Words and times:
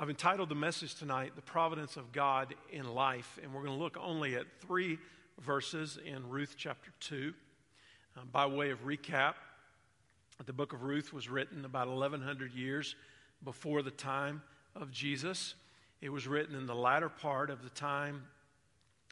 I've 0.00 0.10
entitled 0.10 0.48
the 0.48 0.54
message 0.54 0.94
tonight, 0.94 1.32
The 1.34 1.42
Providence 1.42 1.96
of 1.96 2.12
God 2.12 2.54
in 2.70 2.86
Life, 2.86 3.36
and 3.42 3.52
we're 3.52 3.64
going 3.64 3.76
to 3.76 3.82
look 3.82 3.96
only 4.00 4.36
at 4.36 4.44
three 4.60 4.96
verses 5.40 5.98
in 6.06 6.28
Ruth 6.28 6.54
chapter 6.56 6.92
2. 7.00 7.34
Uh, 8.16 8.20
by 8.30 8.46
way 8.46 8.70
of 8.70 8.86
recap, 8.86 9.34
the 10.46 10.52
book 10.52 10.72
of 10.72 10.84
Ruth 10.84 11.12
was 11.12 11.28
written 11.28 11.64
about 11.64 11.88
1100 11.88 12.52
years 12.52 12.94
before 13.42 13.82
the 13.82 13.90
time 13.90 14.40
of 14.76 14.92
Jesus. 14.92 15.56
It 16.00 16.10
was 16.10 16.28
written 16.28 16.54
in 16.54 16.66
the 16.66 16.76
latter 16.76 17.08
part 17.08 17.50
of 17.50 17.64
the 17.64 17.70
time 17.70 18.22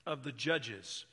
of 0.07 0.23
the 0.23 0.31
judges. 0.31 1.05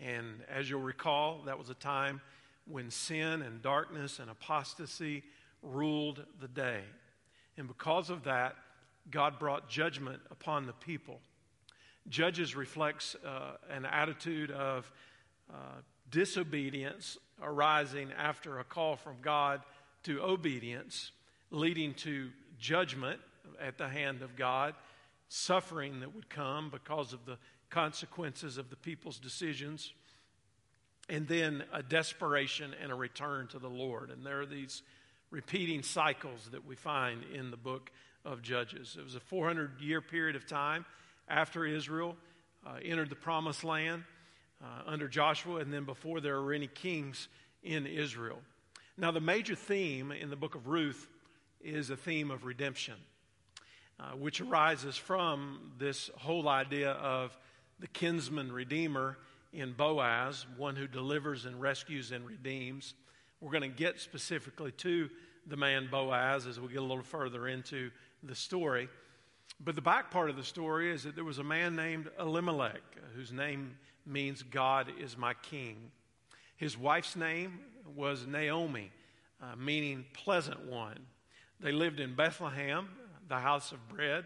And 0.00 0.42
as 0.52 0.68
you'll 0.68 0.80
recall, 0.80 1.42
that 1.46 1.56
was 1.56 1.70
a 1.70 1.74
time 1.74 2.20
when 2.66 2.90
sin 2.90 3.42
and 3.42 3.62
darkness 3.62 4.18
and 4.18 4.28
apostasy 4.28 5.22
ruled 5.62 6.24
the 6.40 6.48
day. 6.48 6.80
And 7.56 7.68
because 7.68 8.10
of 8.10 8.24
that, 8.24 8.56
God 9.10 9.38
brought 9.38 9.68
judgment 9.68 10.20
upon 10.30 10.66
the 10.66 10.72
people. 10.72 11.20
Judges 12.08 12.56
reflects 12.56 13.14
uh, 13.24 13.52
an 13.70 13.84
attitude 13.84 14.50
of 14.50 14.90
uh, 15.50 15.54
disobedience 16.10 17.18
arising 17.42 18.10
after 18.16 18.58
a 18.58 18.64
call 18.64 18.96
from 18.96 19.16
God 19.22 19.62
to 20.04 20.22
obedience, 20.22 21.12
leading 21.50 21.94
to 21.94 22.30
judgment 22.58 23.20
at 23.60 23.78
the 23.78 23.88
hand 23.88 24.22
of 24.22 24.36
God, 24.36 24.74
suffering 25.28 26.00
that 26.00 26.14
would 26.14 26.28
come 26.28 26.70
because 26.70 27.12
of 27.12 27.24
the 27.26 27.38
consequences 27.68 28.58
of 28.58 28.70
the 28.70 28.76
people's 28.76 29.18
decisions, 29.18 29.92
and 31.08 31.26
then 31.28 31.64
a 31.72 31.82
desperation 31.82 32.74
and 32.82 32.90
a 32.90 32.94
return 32.94 33.46
to 33.48 33.58
the 33.58 33.68
Lord. 33.68 34.10
And 34.10 34.24
there 34.24 34.40
are 34.40 34.46
these 34.46 34.82
repeating 35.30 35.82
cycles 35.82 36.48
that 36.52 36.66
we 36.66 36.76
find 36.76 37.22
in 37.34 37.50
the 37.50 37.56
book 37.56 37.90
of 38.24 38.42
Judges. 38.42 38.96
It 38.98 39.04
was 39.04 39.14
a 39.14 39.20
400 39.20 39.80
year 39.80 40.00
period 40.00 40.36
of 40.36 40.46
time 40.46 40.84
after 41.28 41.64
Israel 41.64 42.16
uh, 42.66 42.74
entered 42.84 43.10
the 43.10 43.16
promised 43.16 43.64
land 43.64 44.04
uh, 44.62 44.82
under 44.86 45.08
Joshua, 45.08 45.56
and 45.60 45.72
then 45.72 45.84
before 45.84 46.20
there 46.20 46.40
were 46.40 46.52
any 46.52 46.66
kings 46.66 47.28
in 47.62 47.86
Israel. 47.86 48.38
Now, 48.96 49.10
the 49.10 49.20
major 49.20 49.54
theme 49.54 50.12
in 50.12 50.28
the 50.28 50.36
book 50.36 50.54
of 50.54 50.66
Ruth 50.66 51.08
is 51.60 51.90
a 51.90 51.96
theme 51.96 52.30
of 52.30 52.44
redemption, 52.44 52.96
uh, 53.98 54.10
which 54.10 54.40
arises 54.40 54.96
from 54.96 55.72
this 55.78 56.10
whole 56.18 56.48
idea 56.48 56.90
of 56.92 57.36
the 57.78 57.86
kinsman 57.86 58.52
redeemer 58.52 59.16
in 59.52 59.72
Boaz, 59.72 60.46
one 60.56 60.76
who 60.76 60.86
delivers 60.86 61.46
and 61.46 61.60
rescues 61.60 62.12
and 62.12 62.26
redeems. 62.26 62.94
We're 63.40 63.50
going 63.50 63.62
to 63.62 63.68
get 63.68 63.98
specifically 64.00 64.72
to 64.72 65.08
the 65.46 65.56
man 65.56 65.88
Boaz 65.90 66.46
as 66.46 66.60
we 66.60 66.68
get 66.68 66.78
a 66.78 66.82
little 66.82 67.02
further 67.02 67.48
into 67.48 67.90
the 68.22 68.34
story. 68.34 68.88
But 69.62 69.74
the 69.74 69.82
back 69.82 70.10
part 70.10 70.30
of 70.30 70.36
the 70.36 70.44
story 70.44 70.90
is 70.90 71.02
that 71.04 71.14
there 71.14 71.24
was 71.24 71.38
a 71.38 71.44
man 71.44 71.76
named 71.76 72.10
Elimelech, 72.18 72.82
whose 73.14 73.32
name 73.32 73.76
means 74.06 74.42
God 74.42 74.92
is 74.98 75.16
my 75.16 75.34
king. 75.34 75.90
His 76.56 76.78
wife's 76.78 77.16
name 77.16 77.60
was 77.96 78.26
Naomi, 78.26 78.90
uh, 79.42 79.56
meaning 79.56 80.04
pleasant 80.12 80.64
one. 80.66 80.98
They 81.60 81.72
lived 81.72 82.00
in 82.00 82.14
Bethlehem, 82.14 82.88
the 83.28 83.38
house 83.38 83.72
of 83.72 83.88
bread, 83.88 84.24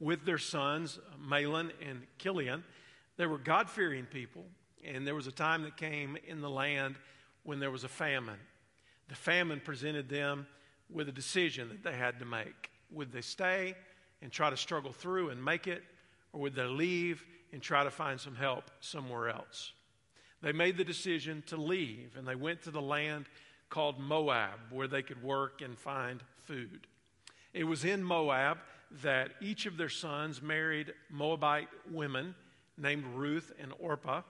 with 0.00 0.24
their 0.24 0.38
sons, 0.38 0.98
Mahlon 1.24 1.70
and 1.80 2.02
Chilion. 2.18 2.64
They 3.16 3.26
were 3.26 3.38
God 3.38 3.70
fearing 3.70 4.06
people, 4.06 4.44
and 4.84 5.06
there 5.06 5.14
was 5.14 5.28
a 5.28 5.32
time 5.32 5.62
that 5.62 5.76
came 5.76 6.18
in 6.26 6.40
the 6.40 6.50
land 6.50 6.96
when 7.44 7.60
there 7.60 7.70
was 7.70 7.84
a 7.84 7.88
famine. 7.88 8.40
The 9.08 9.14
famine 9.14 9.60
presented 9.60 10.08
them 10.08 10.46
with 10.90 11.08
a 11.08 11.12
decision 11.12 11.68
that 11.68 11.84
they 11.84 11.96
had 11.96 12.18
to 12.18 12.24
make. 12.24 12.70
Would 12.90 13.12
they 13.12 13.20
stay 13.20 13.74
and 14.22 14.30
try 14.30 14.50
to 14.50 14.56
struggle 14.56 14.92
through 14.92 15.30
and 15.30 15.44
make 15.44 15.66
it, 15.66 15.82
or 16.32 16.40
would 16.42 16.54
they 16.54 16.64
leave 16.64 17.24
and 17.52 17.62
try 17.62 17.84
to 17.84 17.90
find 17.90 18.20
some 18.20 18.34
help 18.34 18.70
somewhere 18.80 19.28
else? 19.28 19.72
They 20.42 20.52
made 20.52 20.76
the 20.76 20.84
decision 20.84 21.42
to 21.46 21.56
leave, 21.56 22.16
and 22.16 22.26
they 22.26 22.34
went 22.34 22.62
to 22.62 22.70
the 22.70 22.82
land 22.82 23.26
called 23.70 23.98
Moab, 23.98 24.58
where 24.70 24.88
they 24.88 25.02
could 25.02 25.22
work 25.22 25.62
and 25.62 25.78
find 25.78 26.22
food. 26.36 26.86
It 27.52 27.64
was 27.64 27.84
in 27.84 28.02
Moab 28.02 28.58
that 29.02 29.32
each 29.40 29.66
of 29.66 29.76
their 29.76 29.88
sons 29.88 30.42
married 30.42 30.92
Moabite 31.10 31.68
women 31.90 32.34
named 32.76 33.04
Ruth 33.14 33.52
and 33.58 33.72
Orpah. 33.78 34.22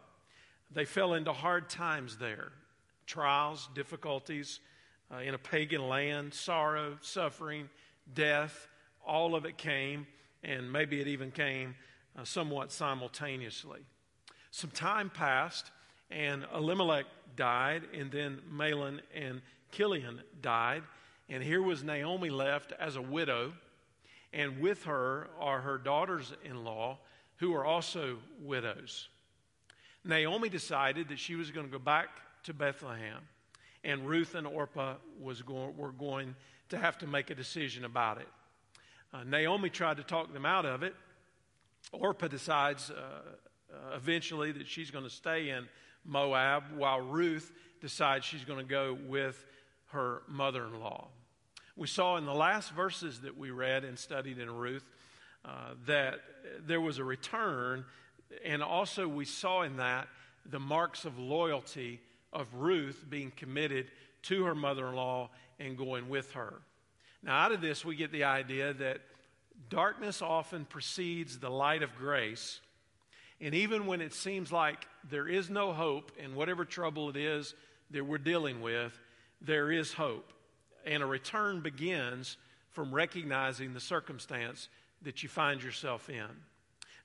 They 0.71 0.85
fell 0.85 1.15
into 1.15 1.33
hard 1.33 1.69
times 1.69 2.19
there 2.19 2.53
trials, 3.07 3.69
difficulties 3.75 4.61
uh, 5.13 5.19
in 5.19 5.35
a 5.35 5.39
pagan 5.39 5.89
land, 5.89 6.33
sorrow, 6.33 6.97
suffering, 7.01 7.69
death, 8.13 8.69
all 9.07 9.35
of 9.35 9.45
it 9.45 9.57
came, 9.57 10.07
and 10.43 10.71
maybe 10.71 11.01
it 11.01 11.09
even 11.09 11.31
came 11.31 11.75
uh, 12.19 12.25
somewhat 12.25 12.73
simultaneously. 12.73 13.81
Some 14.51 14.71
time 14.71 15.11
passed, 15.11 15.71
and 16.11 16.47
Elimelech 16.55 17.07
died, 17.37 17.83
and 17.93 18.11
then 18.11 18.41
Mahlon 18.53 19.01
and 19.15 19.41
Chilion 19.73 20.21
died, 20.41 20.83
and 21.29 21.43
here 21.43 21.63
was 21.63 21.83
Naomi 21.83 22.31
left 22.31 22.73
as 22.79 22.97
a 22.97 23.03
widow, 23.03 23.53
and 24.33 24.61
with 24.61 24.85
her 24.85 25.29
are 25.41 25.61
her 25.61 25.79
daughters 25.79 26.33
in 26.45 26.65
law, 26.65 26.99
who 27.37 27.55
are 27.55 27.65
also 27.65 28.19
widows. 28.41 29.09
Naomi 30.05 30.49
decided 30.49 31.09
that 31.09 31.19
she 31.19 31.35
was 31.35 31.51
going 31.51 31.67
to 31.67 31.73
go 31.73 31.79
back 31.79 32.09
to 32.45 32.53
Bethlehem, 32.55 33.23
and 33.83 34.07
Ruth 34.07 34.35
and 34.35 34.47
Orpah 34.47 34.95
was 35.21 35.43
going, 35.43 35.77
were 35.77 35.93
going 35.93 36.37
to 36.75 36.81
have 36.81 36.99
to 36.99 37.07
make 37.07 37.31
a 37.31 37.35
decision 37.35 37.85
about 37.85 38.19
it. 38.19 38.29
Uh, 39.13 39.23
Naomi 39.25 39.71
tried 39.71 39.97
to 39.99 40.03
talk 40.03 40.33
them 40.33 40.45
out 40.45 40.67
of 40.67 40.83
it. 40.83 40.95
Orpah 41.93 42.29
decides 42.29 42.91
uh, 42.91 42.95
uh, 42.95 43.97
eventually 43.97 44.51
that 44.53 44.67
she's 44.67 44.91
going 44.91 45.05
to 45.05 45.11
stay 45.11 45.51
in 45.51 45.69
Moab, 46.05 46.65
while 46.77 47.01
Ruth 47.01 47.53
decides 47.81 48.25
she's 48.25 48.45
going 48.45 48.59
to 48.59 48.65
go 48.65 48.99
with 49.07 49.47
her 49.93 50.23
mother 50.29 50.65
in 50.67 50.81
law. 50.81 51.09
We 51.77 51.87
saw 51.87 52.17
in 52.17 52.27
the 52.27 52.35
last 52.35 52.73
verses 52.73 53.21
that 53.21 53.39
we 53.39 53.51
read 53.51 53.85
and 53.85 53.99
studied 53.99 54.39
in 54.39 54.51
Ruth 54.51 54.85
uh, 55.45 55.75
that 55.87 56.21
there 56.67 56.81
was 56.81 56.99
a 56.99 57.05
return, 57.05 57.85
and 58.45 58.63
also 58.63 59.07
we 59.07 59.25
saw 59.25 59.63
in 59.63 59.77
that 59.77 60.09
the 60.45 60.61
marks 60.61 61.05
of 61.05 61.19
loyalty 61.19 62.01
of 62.33 62.53
Ruth 62.55 63.05
being 63.09 63.31
committed 63.31 63.91
to 64.25 64.45
her 64.45 64.55
mother 64.55 64.89
in 64.89 64.95
law 64.95 65.31
and 65.59 65.77
going 65.77 66.09
with 66.09 66.33
her. 66.33 66.55
Now, 67.23 67.39
out 67.39 67.53
of 67.53 67.61
this, 67.61 67.85
we 67.85 67.97
get 67.97 68.13
the 68.13 68.25
idea 68.25 68.75
that 68.75 69.01
darkness 69.71 70.21
often 70.21 70.65
precedes 70.65 71.39
the 71.39 71.51
light 71.51 71.83
of 71.83 71.95
grace. 71.97 72.61
And 73.41 73.55
even 73.55 73.87
when 73.87 74.01
it 74.01 74.13
seems 74.13 74.53
like 74.53 74.87
there 75.09 75.29
is 75.29 75.51
no 75.51 75.73
hope 75.73 76.13
in 76.19 76.35
whatever 76.35 76.65
trouble 76.65 77.09
it 77.11 77.17
is 77.17 77.55
that 77.91 78.05
we're 78.05 78.19
dealing 78.19 78.61
with, 78.61 78.99
there 79.41 79.71
is 79.71 79.93
hope. 79.93 80.33
And 80.87 81.03
a 81.03 81.07
return 81.07 81.61
begins 81.61 82.37
from 82.73 82.95
recognizing 82.95 83.73
the 83.73 83.81
circumstance 83.81 84.69
that 85.03 85.23
you 85.23 85.29
find 85.29 85.63
yourself 85.63 86.11
in. 86.11 86.27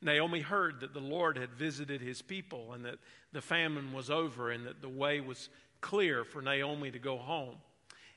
Naomi 0.02 0.40
heard 0.40 0.80
that 0.80 0.94
the 0.94 1.00
Lord 1.00 1.38
had 1.38 1.52
visited 1.52 2.02
his 2.02 2.22
people 2.22 2.74
and 2.74 2.86
that 2.86 3.00
the 3.34 3.42
famine 3.42 3.94
was 3.94 4.10
over 4.10 4.50
and 4.50 4.66
that 4.66 4.82
the 4.82 4.90
way 4.90 5.20
was 5.20 5.50
clear 5.82 6.24
for 6.24 6.42
Naomi 6.42 6.92
to 6.92 7.00
go 7.00 7.18
home. 7.18 7.56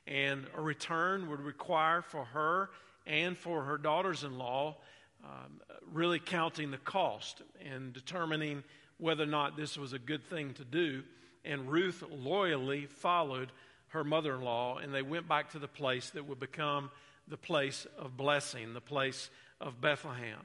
And 0.07 0.47
a 0.57 0.61
return 0.61 1.31
would 1.31 1.41
require 1.41 2.03
for 2.03 2.25
her 2.25 2.71
and 3.07 3.37
for 3.37 3.63
her 3.65 3.79
daughters 3.79 4.25
in 4.25 4.39
law 4.39 4.77
um, 5.25 5.61
really 5.93 6.19
counting 6.19 6.71
the 6.71 6.79
cost 6.79 7.43
and 7.65 7.93
determining 7.93 8.65
whether 8.99 9.23
or 9.23 9.27
not 9.27 9.57
this 9.57 9.77
was 9.77 9.93
a 9.93 9.99
good 9.99 10.25
thing 10.25 10.55
to 10.55 10.65
do. 10.65 11.03
And 11.45 11.71
Ruth 11.71 12.03
loyally 12.11 12.87
followed 12.87 13.53
her 13.89 14.05
mother 14.05 14.35
in 14.35 14.43
law, 14.43 14.79
and 14.79 14.93
they 14.93 15.03
went 15.03 15.29
back 15.29 15.51
to 15.51 15.59
the 15.59 15.69
place 15.69 16.11
that 16.11 16.27
would 16.27 16.41
become 16.41 16.91
the 17.29 17.37
place 17.37 17.87
of 17.99 18.17
blessing, 18.17 18.75
the 18.75 18.81
place 18.81 19.31
of 19.61 19.81
Bethlehem. 19.81 20.39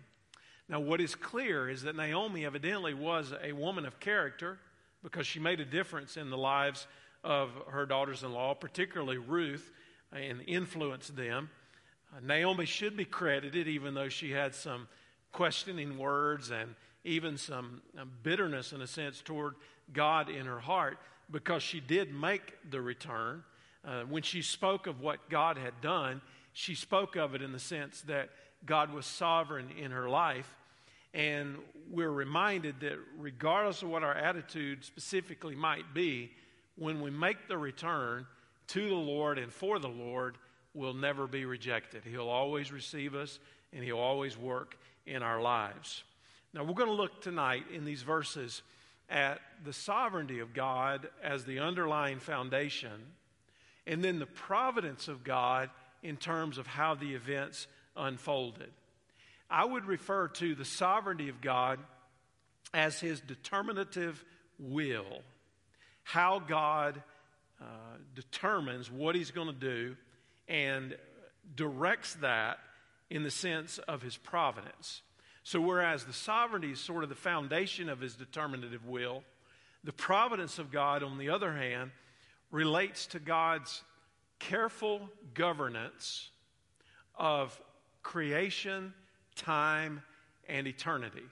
Now, 0.69 0.79
what 0.79 0.99
is 0.99 1.15
clear 1.15 1.69
is 1.69 1.83
that 1.83 1.95
Naomi 1.95 2.45
evidently 2.45 2.93
was 2.93 3.33
a 3.41 3.53
woman 3.53 3.85
of 3.85 3.99
character 3.99 4.59
because 5.01 5.25
she 5.25 5.39
made 5.39 5.59
a 5.59 5.65
difference 5.65 6.17
in 6.17 6.29
the 6.29 6.37
lives 6.37 6.87
of 7.27 7.49
her 7.71 7.85
daughters 7.85 8.23
in 8.23 8.31
law, 8.31 8.53
particularly 8.53 9.17
Ruth, 9.17 9.69
and 10.13 10.41
influenced 10.47 11.17
them. 11.17 11.49
Uh, 12.15 12.21
Naomi 12.23 12.65
should 12.65 12.95
be 12.95 13.03
credited, 13.03 13.67
even 13.67 13.93
though 13.93 14.07
she 14.07 14.31
had 14.31 14.55
some 14.55 14.87
questioning 15.33 15.97
words 15.97 16.51
and 16.51 16.73
even 17.03 17.37
some 17.37 17.81
um, 17.99 18.09
bitterness, 18.23 18.71
in 18.71 18.81
a 18.81 18.87
sense, 18.87 19.21
toward 19.21 19.55
God 19.91 20.29
in 20.29 20.45
her 20.45 20.59
heart, 20.59 20.99
because 21.29 21.61
she 21.61 21.81
did 21.81 22.13
make 22.13 22.53
the 22.71 22.79
return. 22.79 23.43
Uh, 23.83 24.03
when 24.03 24.23
she 24.23 24.41
spoke 24.41 24.87
of 24.87 25.01
what 25.01 25.29
God 25.29 25.57
had 25.57 25.81
done, 25.81 26.21
she 26.53 26.75
spoke 26.75 27.17
of 27.17 27.35
it 27.35 27.41
in 27.41 27.51
the 27.51 27.59
sense 27.59 28.01
that 28.03 28.29
God 28.65 28.93
was 28.93 29.05
sovereign 29.05 29.69
in 29.77 29.91
her 29.91 30.07
life. 30.07 30.49
And 31.13 31.57
we're 31.91 32.09
reminded 32.09 32.79
that 32.79 32.97
regardless 33.17 33.81
of 33.81 33.89
what 33.89 34.03
our 34.03 34.15
attitude 34.15 34.85
specifically 34.85 35.55
might 35.55 35.93
be, 35.93 36.31
when 36.77 37.01
we 37.01 37.09
make 37.09 37.47
the 37.47 37.57
return 37.57 38.25
to 38.67 38.87
the 38.87 38.95
Lord 38.95 39.37
and 39.37 39.51
for 39.51 39.79
the 39.79 39.87
Lord, 39.87 40.37
we'll 40.73 40.93
never 40.93 41.27
be 41.27 41.45
rejected. 41.45 42.03
He'll 42.05 42.29
always 42.29 42.71
receive 42.71 43.15
us 43.15 43.39
and 43.73 43.83
He'll 43.83 43.97
always 43.97 44.37
work 44.37 44.77
in 45.05 45.23
our 45.23 45.41
lives. 45.41 46.03
Now, 46.53 46.63
we're 46.63 46.73
going 46.73 46.89
to 46.89 46.95
look 46.95 47.21
tonight 47.21 47.65
in 47.73 47.85
these 47.85 48.01
verses 48.01 48.61
at 49.09 49.39
the 49.63 49.73
sovereignty 49.73 50.39
of 50.39 50.53
God 50.53 51.09
as 51.23 51.45
the 51.45 51.59
underlying 51.59 52.19
foundation, 52.19 52.91
and 53.85 54.03
then 54.03 54.19
the 54.19 54.25
providence 54.25 55.07
of 55.07 55.23
God 55.23 55.69
in 56.03 56.17
terms 56.17 56.57
of 56.57 56.67
how 56.67 56.95
the 56.95 57.15
events 57.15 57.67
unfolded. 57.95 58.69
I 59.49 59.63
would 59.63 59.85
refer 59.85 60.27
to 60.29 60.55
the 60.55 60.65
sovereignty 60.65 61.29
of 61.29 61.41
God 61.41 61.79
as 62.73 62.99
his 62.99 63.21
determinative 63.21 64.23
will, 64.59 65.21
how 66.07 66.39
God 66.39 67.03
uh, 67.59 67.65
determines 68.15 68.89
what 68.89 69.13
he's 69.13 69.31
going 69.31 69.49
to 69.49 69.53
do 69.53 69.97
and 70.47 70.95
directs 71.53 72.13
that 72.21 72.59
in 73.09 73.23
the 73.23 73.29
sense 73.29 73.77
of 73.89 74.01
his 74.01 74.15
providence. 74.15 75.01
So, 75.43 75.59
whereas 75.59 76.05
the 76.05 76.13
sovereignty 76.13 76.71
is 76.71 76.79
sort 76.79 77.03
of 77.03 77.09
the 77.09 77.15
foundation 77.15 77.89
of 77.89 77.99
his 77.99 78.15
determinative 78.15 78.85
will, 78.85 79.25
the 79.83 79.91
providence 79.91 80.59
of 80.59 80.71
God, 80.71 81.03
on 81.03 81.17
the 81.17 81.29
other 81.29 81.53
hand, 81.53 81.91
relates 82.51 83.07
to 83.07 83.19
God's 83.19 83.83
careful 84.39 85.09
governance 85.33 86.29
of 87.15 87.59
creation, 88.01 88.93
time, 89.35 90.01
and 90.47 90.67
eternity. 90.67 91.23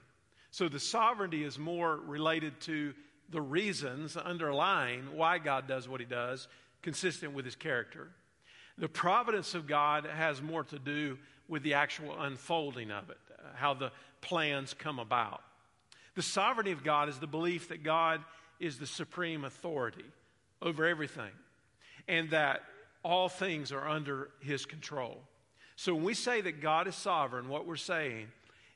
So 0.50 0.68
the 0.68 0.80
sovereignty 0.80 1.44
is 1.44 1.58
more 1.58 1.96
related 1.96 2.60
to 2.62 2.92
the 3.30 3.40
reasons 3.40 4.16
underlying 4.16 5.16
why 5.16 5.38
God 5.38 5.66
does 5.66 5.88
what 5.88 6.00
he 6.00 6.06
does, 6.06 6.48
consistent 6.82 7.32
with 7.32 7.44
his 7.44 7.56
character. 7.56 8.08
The 8.78 8.88
providence 8.88 9.54
of 9.54 9.66
God 9.66 10.04
has 10.04 10.42
more 10.42 10.64
to 10.64 10.78
do 10.78 11.18
with 11.48 11.62
the 11.62 11.74
actual 11.74 12.20
unfolding 12.20 12.90
of 12.90 13.10
it, 13.10 13.18
how 13.54 13.74
the 13.74 13.90
plans 14.20 14.74
come 14.74 14.98
about. 14.98 15.42
The 16.14 16.22
sovereignty 16.22 16.72
of 16.72 16.84
God 16.84 17.08
is 17.08 17.18
the 17.18 17.26
belief 17.26 17.68
that 17.68 17.82
God 17.82 18.22
is 18.58 18.78
the 18.78 18.86
supreme 18.86 19.44
authority 19.44 20.04
over 20.62 20.86
everything 20.86 21.30
and 22.08 22.30
that 22.30 22.62
all 23.02 23.28
things 23.28 23.72
are 23.72 23.86
under 23.86 24.30
his 24.40 24.64
control. 24.64 25.20
So 25.76 25.94
when 25.94 26.04
we 26.04 26.14
say 26.14 26.40
that 26.40 26.60
God 26.60 26.88
is 26.88 26.94
sovereign, 26.94 27.48
what 27.48 27.66
we're 27.66 27.76
saying 27.76 28.28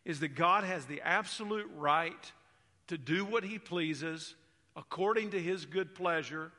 is 0.05 0.20
that 0.20 0.35
God 0.35 0.64
has 0.64 0.85
the 0.87 1.00
absolute 1.03 1.70
right 1.76 2.32
to 2.88 2.99
do 2.99 3.25
what 3.25 3.44
he 3.44 3.58
pleases 3.58 4.35
according 4.76 5.31
to 5.31 5.40
his 5.40 5.67
good 5.67 5.94
pleasure, 5.94 6.52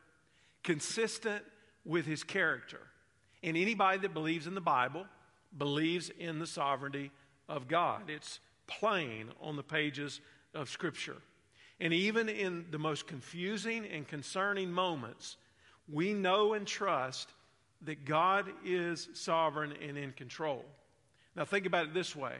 consistent 0.64 1.44
with 1.86 2.06
his 2.06 2.24
character. 2.24 2.80
And 3.44 3.58
anybody 3.58 4.00
that 4.00 4.14
believes 4.14 4.48
in 4.48 4.56
the 4.56 4.62
Bible 4.62 5.06
believes 5.58 6.10
in 6.10 6.40
the 6.40 6.48
sovereignty 6.48 7.12
of 7.50 7.68
God. 7.68 8.10
It's 8.10 8.40
plain 8.68 9.30
on 9.42 9.56
the 9.56 9.64
pages 9.64 10.22
of 10.54 10.70
Scripture. 10.70 11.18
And 11.80 11.94
even 11.94 12.30
in 12.30 12.68
the 12.70 12.78
most 12.78 13.08
confusing 13.08 13.86
and 13.86 14.08
concerning 14.08 14.72
moments, 14.72 15.38
we 15.92 16.14
know 16.14 16.54
and 16.54 16.68
trust 16.68 17.30
that 17.82 18.06
God 18.06 18.46
is 18.64 19.10
sovereign 19.14 19.74
and 19.82 19.98
in 19.98 20.12
control. 20.12 20.64
Now, 21.36 21.46
think 21.46 21.66
about 21.66 21.88
it 21.88 21.94
this 21.94 22.16
way 22.16 22.36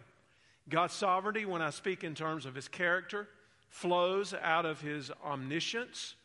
God's 0.70 0.94
sovereignty, 0.94 1.46
when 1.46 1.62
I 1.62 1.72
speak 1.72 2.04
in 2.04 2.14
terms 2.14 2.46
of 2.46 2.56
his 2.56 2.68
character, 2.68 3.28
flows 3.72 4.34
out 4.34 4.66
of 4.66 4.82
his 4.82 5.10
omniscience. 5.26 6.16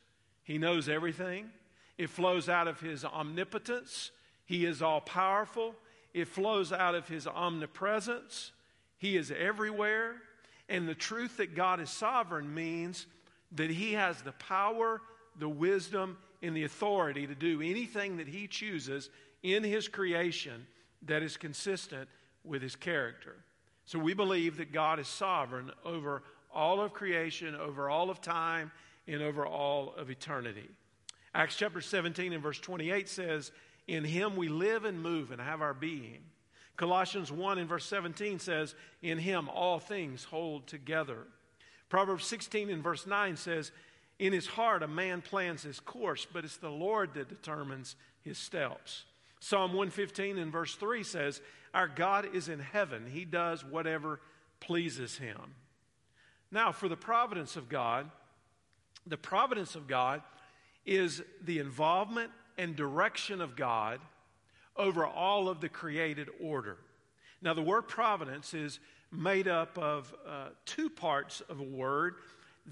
He 0.43 0.59
knows 0.59 0.89
everything. 0.89 1.49
It 1.97 2.11
flows 2.11 2.49
out 2.49 2.69
of 2.69 2.81
his 2.81 3.05
omnipotence. 3.05 4.11
He 4.45 4.67
is 4.67 4.83
all 4.83 5.01
powerful. 5.01 5.75
It 6.13 6.29
flows 6.29 6.73
out 6.73 6.95
of 6.95 7.09
his 7.09 7.27
omnipresence. 7.27 8.53
He 8.99 9.17
is 9.17 9.31
everywhere. 9.31 10.17
And 10.69 10.89
the 10.89 10.95
truth 10.95 11.37
that 11.39 11.55
God 11.55 11.81
is 11.81 11.89
sovereign 11.89 12.53
means 12.53 13.07
that 13.53 13.71
he 13.71 13.93
has 13.93 14.21
the 14.23 14.33
power, 14.33 15.01
the 15.39 15.49
wisdom, 15.49 16.19
and 16.43 16.55
the 16.55 16.65
authority 16.65 17.27
to 17.29 17.35
do 17.35 17.63
anything 17.63 18.17
that 18.17 18.29
he 18.29 18.49
chooses 18.49 19.09
in 19.43 19.63
his 19.63 19.87
creation 19.87 20.67
that 21.03 21.23
is 21.23 21.37
consistent 21.37 22.09
with 22.45 22.61
his 22.61 22.75
character. 22.75 23.37
So 23.85 24.01
we 24.01 24.15
believe 24.15 24.57
that 24.57 24.73
God 24.73 24.99
is 24.99 25.07
sovereign 25.07 25.71
over 25.85 26.25
all 26.57 26.81
of 26.81 26.93
creation, 26.93 27.55
over 27.55 27.89
all 27.91 28.11
of 28.11 28.21
time, 28.21 28.73
and 29.07 29.23
over 29.23 29.47
all 29.47 29.95
of 29.97 30.11
eternity. 30.11 30.69
Acts 31.35 31.57
chapter 31.57 31.81
17 31.81 32.33
and 32.33 32.43
verse 32.43 32.59
28 32.59 33.09
says, 33.09 33.53
In 33.87 34.05
him 34.05 34.37
we 34.37 34.49
live 34.49 34.85
and 34.85 35.01
move 35.01 35.31
and 35.31 35.41
have 35.41 35.61
our 35.61 35.75
being. 35.75 36.23
Colossians 36.77 37.31
1 37.31 37.59
and 37.59 37.69
verse 37.69 37.85
17 37.85 38.39
says, 38.39 38.75
In 39.03 39.19
him 39.19 39.49
all 39.49 39.79
things 39.79 40.25
hold 40.25 40.67
together. 40.67 41.27
Proverbs 41.89 42.27
16 42.27 42.71
and 42.71 42.83
verse 42.83 43.07
9 43.07 43.37
says, 43.37 43.71
In 44.19 44.33
his 44.33 44.47
heart 44.47 44.83
a 44.83 44.89
man 44.89 45.23
plans 45.23 45.63
his 45.63 45.79
course, 45.79 46.27
but 46.31 46.45
it's 46.45 46.57
the 46.57 46.71
Lord 46.71 47.15
that 47.15 47.29
determines 47.29 47.97
his 48.23 48.39
steps. 48.39 49.05
Psalm 49.41 49.73
115 49.73 50.39
and 50.39 50.51
verse 50.51 50.75
3 50.75 51.03
says, 51.03 51.41
Our 51.75 51.87
God 51.87 52.35
is 52.35 52.49
in 52.49 52.61
heaven, 52.61 53.07
he 53.11 53.25
does 53.25 53.65
whatever 53.65 54.21
pleases 54.61 55.19
him. 55.19 55.55
Now, 56.51 56.73
for 56.73 56.89
the 56.89 56.97
providence 56.97 57.57
of 57.57 57.69
God, 57.69 58.11
the 59.07 59.17
providence 59.17 59.75
of 59.75 59.87
God 59.87 60.23
is 60.85 61.23
the 61.45 61.59
involvement 61.59 62.31
and 62.59 62.77
direction 62.77 63.41
of 63.41 63.57
God 63.57 64.01
over 64.77 65.07
all 65.07 65.49
of 65.49 65.61
the 65.61 65.69
created 65.69 66.29
order. 66.41 66.79
Now, 67.43 67.55
the 67.55 67.63
word 67.63 67.83
providence 67.83 68.55
is 68.55 68.79
made 69.13 69.49
up 69.49 69.77
of 69.79 70.15
uh, 70.27 70.49
two 70.65 70.89
parts 70.89 71.41
of 71.49 71.61
a 71.61 71.65
word 71.65 72.17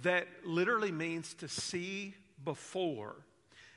that 0.02 0.26
literally 0.44 0.92
means 0.92 1.34
to 1.34 1.48
see 1.48 2.14
before. 2.44 3.16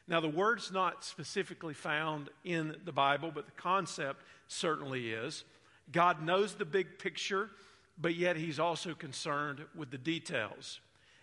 Now, 0.07 0.19
the 0.21 0.29
word's 0.29 0.71
not 0.71 1.03
specifically 1.03 1.73
found 1.73 2.29
in 2.43 2.75
the 2.85 2.91
Bible, 2.91 3.31
but 3.33 3.45
the 3.45 3.51
concept 3.51 4.23
certainly 4.47 5.11
is. 5.11 5.43
God 5.91 6.23
knows 6.23 6.55
the 6.55 6.65
big 6.65 6.97
picture, 6.97 7.49
but 7.97 8.15
yet 8.15 8.35
He's 8.37 8.59
also 8.59 8.93
concerned 8.93 9.61
with 9.75 9.91
the 9.91 9.97
details. 9.97 10.79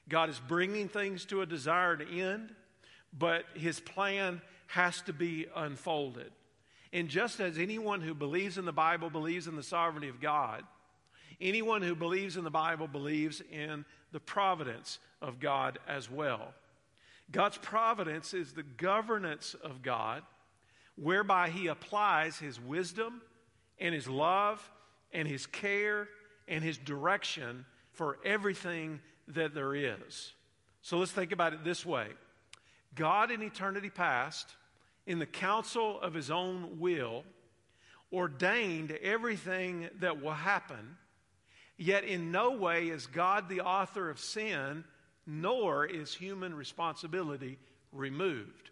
God 0.09 0.29
is 0.29 0.41
bringing 0.41 0.89
things 0.89 1.25
to 1.27 1.41
a 1.41 1.47
desired 1.47 2.07
end, 2.13 2.55
but 3.17 3.45
His 3.55 3.81
plan 3.81 4.41
has 4.69 5.01
to 5.03 5.13
be 5.13 5.47
unfolded. 5.55 6.33
And 6.93 7.09
just 7.09 7.41
as 7.41 7.59
anyone 7.59 8.01
who 8.01 8.15
believes 8.15 8.59
in 8.59 8.65
the 8.65 8.73
Bible 8.73 9.11
believes 9.11 9.47
in 9.47 9.57
the 9.57 9.63
sovereignty 9.63 10.09
of 10.09 10.21
God, 10.21 10.63
anyone 11.41 11.83
who 11.83 11.95
believes 11.95 12.37
in 12.37 12.45
the 12.45 12.51
Bible 12.51 12.87
believes 12.87 13.43
in 13.51 13.85
the 14.13 14.21
providence 14.21 14.99
of 15.21 15.41
God 15.41 15.79
as 15.89 16.11
well. 16.11 16.55
God's 17.31 17.59
providence 17.59 18.35
is 18.35 18.53
the 18.53 18.63
governance 18.63 19.55
of 19.55 19.83
God, 19.83 20.23
whereby 20.97 21.49
He 21.49 21.67
applies 21.69 22.39
His 22.39 22.61
wisdom 22.61 23.23
and 23.81 23.95
His 23.95 24.07
love 24.07 24.71
and 25.13 25.27
His 25.27 25.47
care 25.47 26.09
and 26.49 26.63
His 26.63 26.79
direction 26.79 27.65
for 27.93 28.19
everything 28.25 29.01
that 29.29 29.55
there 29.55 29.75
is. 29.75 30.33
So 30.83 30.99
let's 30.99 31.13
think 31.13 31.33
about 31.33 31.55
it 31.55 31.65
this 31.65 31.85
way 31.87 32.09
God 32.95 33.31
in 33.31 33.43
eternity 33.43 33.91
past 33.91 34.55
in 35.07 35.19
the 35.19 35.27
counsel 35.27 36.01
of 36.01 36.15
his 36.15 36.31
own 36.31 36.79
will, 36.79 37.25
ordained 38.13 38.93
everything 39.03 39.89
that 40.01 40.23
will 40.23 40.33
happen, 40.33 40.97
yet 41.77 42.05
in 42.05 42.31
no 42.31 42.53
way 42.53 42.89
is 42.89 43.07
God 43.07 43.49
the 43.49 43.61
author 43.61 44.09
of 44.09 44.19
sin, 44.19 44.85
nor 45.27 45.85
is 45.85 46.15
human 46.15 46.55
responsibility 46.55 47.59
removed. 47.93 48.71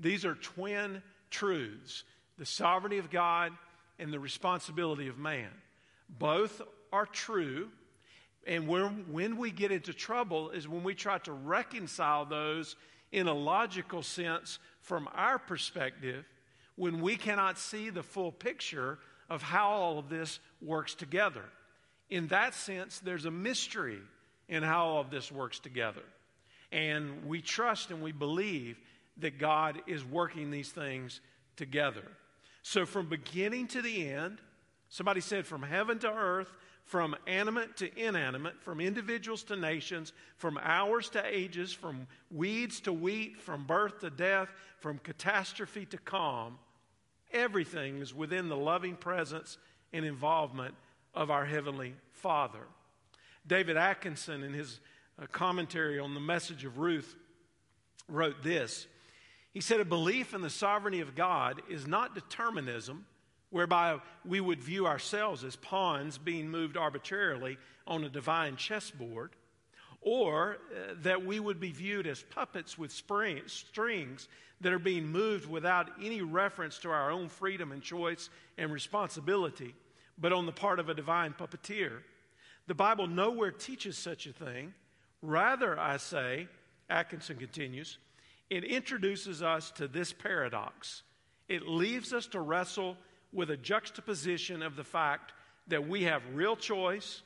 These 0.00 0.24
are 0.24 0.34
twin 0.34 1.02
truths 1.30 2.04
the 2.38 2.46
sovereignty 2.46 2.98
of 2.98 3.10
God 3.10 3.52
and 3.98 4.12
the 4.12 4.20
responsibility 4.20 5.08
of 5.08 5.18
man. 5.18 5.50
Both 6.08 6.62
are 6.92 7.06
true. 7.06 7.68
And 8.46 8.66
when, 8.66 9.36
we 9.36 9.50
get 9.50 9.72
into 9.72 9.92
trouble 9.92 10.50
is 10.50 10.66
when 10.66 10.82
we 10.82 10.94
try 10.94 11.18
to 11.18 11.32
reconcile 11.32 12.24
those 12.24 12.76
in 13.12 13.26
a 13.26 13.34
logical 13.34 14.02
sense 14.02 14.58
from 14.80 15.08
our 15.14 15.38
perspective 15.38 16.24
when 16.76 17.00
we 17.00 17.16
cannot 17.16 17.58
see 17.58 17.90
the 17.90 18.02
full 18.02 18.32
picture 18.32 18.98
of 19.28 19.42
how 19.42 19.68
all 19.68 19.98
of 19.98 20.08
this 20.08 20.38
works 20.62 20.94
together. 20.94 21.44
In 22.08 22.28
that 22.28 22.54
sense, 22.54 23.00
there's 23.00 23.26
a 23.26 23.30
mystery 23.30 23.98
in 24.48 24.62
how 24.62 24.86
all 24.86 25.00
of 25.00 25.10
this 25.10 25.30
works 25.30 25.58
together. 25.58 26.02
And 26.72 27.26
we 27.26 27.42
trust 27.42 27.90
and 27.90 28.00
we 28.00 28.12
believe 28.12 28.78
that 29.18 29.38
God 29.38 29.82
is 29.86 30.04
working 30.04 30.50
these 30.50 30.70
things 30.70 31.20
together. 31.56 32.04
So, 32.62 32.86
from 32.86 33.08
beginning 33.08 33.68
to 33.68 33.82
the 33.82 34.08
end, 34.08 34.38
somebody 34.88 35.20
said 35.20 35.46
from 35.46 35.62
heaven 35.62 35.98
to 36.00 36.10
earth, 36.10 36.50
from 36.88 37.14
animate 37.26 37.76
to 37.76 37.98
inanimate, 37.98 38.60
from 38.60 38.80
individuals 38.80 39.44
to 39.44 39.56
nations, 39.56 40.12
from 40.36 40.58
hours 40.62 41.08
to 41.10 41.24
ages, 41.24 41.72
from 41.72 42.06
weeds 42.30 42.80
to 42.80 42.92
wheat, 42.92 43.40
from 43.40 43.64
birth 43.64 44.00
to 44.00 44.10
death, 44.10 44.48
from 44.80 44.98
catastrophe 44.98 45.86
to 45.86 45.98
calm, 45.98 46.58
Everything 47.32 47.98
is 47.98 48.14
within 48.14 48.48
the 48.48 48.56
loving 48.56 48.96
presence 48.96 49.58
and 49.92 50.04
involvement 50.04 50.74
of 51.14 51.30
our 51.30 51.44
Heavenly 51.44 51.94
Father. 52.12 52.66
David 53.46 53.76
Atkinson, 53.76 54.42
in 54.42 54.52
his 54.52 54.80
uh, 55.20 55.26
commentary 55.26 55.98
on 55.98 56.14
the 56.14 56.20
message 56.20 56.64
of 56.64 56.78
Ruth, 56.78 57.16
wrote 58.08 58.42
this. 58.42 58.86
He 59.52 59.60
said, 59.60 59.80
A 59.80 59.84
belief 59.84 60.32
in 60.32 60.40
the 60.40 60.50
sovereignty 60.50 61.00
of 61.00 61.14
God 61.14 61.60
is 61.68 61.86
not 61.86 62.14
determinism, 62.14 63.04
whereby 63.50 63.98
we 64.24 64.40
would 64.40 64.62
view 64.62 64.86
ourselves 64.86 65.44
as 65.44 65.56
pawns 65.56 66.18
being 66.18 66.48
moved 66.48 66.76
arbitrarily 66.76 67.56
on 67.86 68.04
a 68.04 68.08
divine 68.08 68.56
chessboard, 68.56 69.30
or 70.00 70.58
uh, 70.70 70.94
that 71.02 71.24
we 71.24 71.40
would 71.40 71.58
be 71.58 71.72
viewed 71.72 72.06
as 72.06 72.22
puppets 72.22 72.78
with 72.78 72.92
spring, 72.92 73.40
strings 73.46 74.28
that 74.60 74.72
are 74.72 74.78
being 74.78 75.06
moved 75.06 75.48
without 75.48 75.90
any 76.02 76.20
reference 76.20 76.78
to 76.78 76.90
our 76.90 77.10
own 77.10 77.28
freedom 77.28 77.72
and 77.72 77.82
choice 77.82 78.28
and 78.56 78.72
responsibility, 78.72 79.74
but 80.18 80.32
on 80.32 80.46
the 80.46 80.52
part 80.52 80.78
of 80.78 80.88
a 80.88 80.94
divine 80.94 81.32
puppeteer. 81.32 82.00
The 82.66 82.74
Bible 82.74 83.06
nowhere 83.06 83.50
teaches 83.50 83.96
such 83.96 84.26
a 84.26 84.32
thing. 84.32 84.74
Rather, 85.22 85.78
I 85.78 85.96
say, 85.96 86.48
Atkinson 86.90 87.36
continues, 87.36 87.98
it 88.50 88.64
introduces 88.64 89.42
us 89.42 89.70
to 89.72 89.88
this 89.88 90.12
paradox. 90.12 91.02
It 91.48 91.66
leaves 91.66 92.12
us 92.12 92.26
to 92.28 92.40
wrestle 92.40 92.96
with 93.32 93.50
a 93.50 93.56
juxtaposition 93.56 94.62
of 94.62 94.76
the 94.76 94.84
fact 94.84 95.32
that 95.68 95.86
we 95.86 96.04
have 96.04 96.22
real 96.34 96.56
choice, 96.56 97.22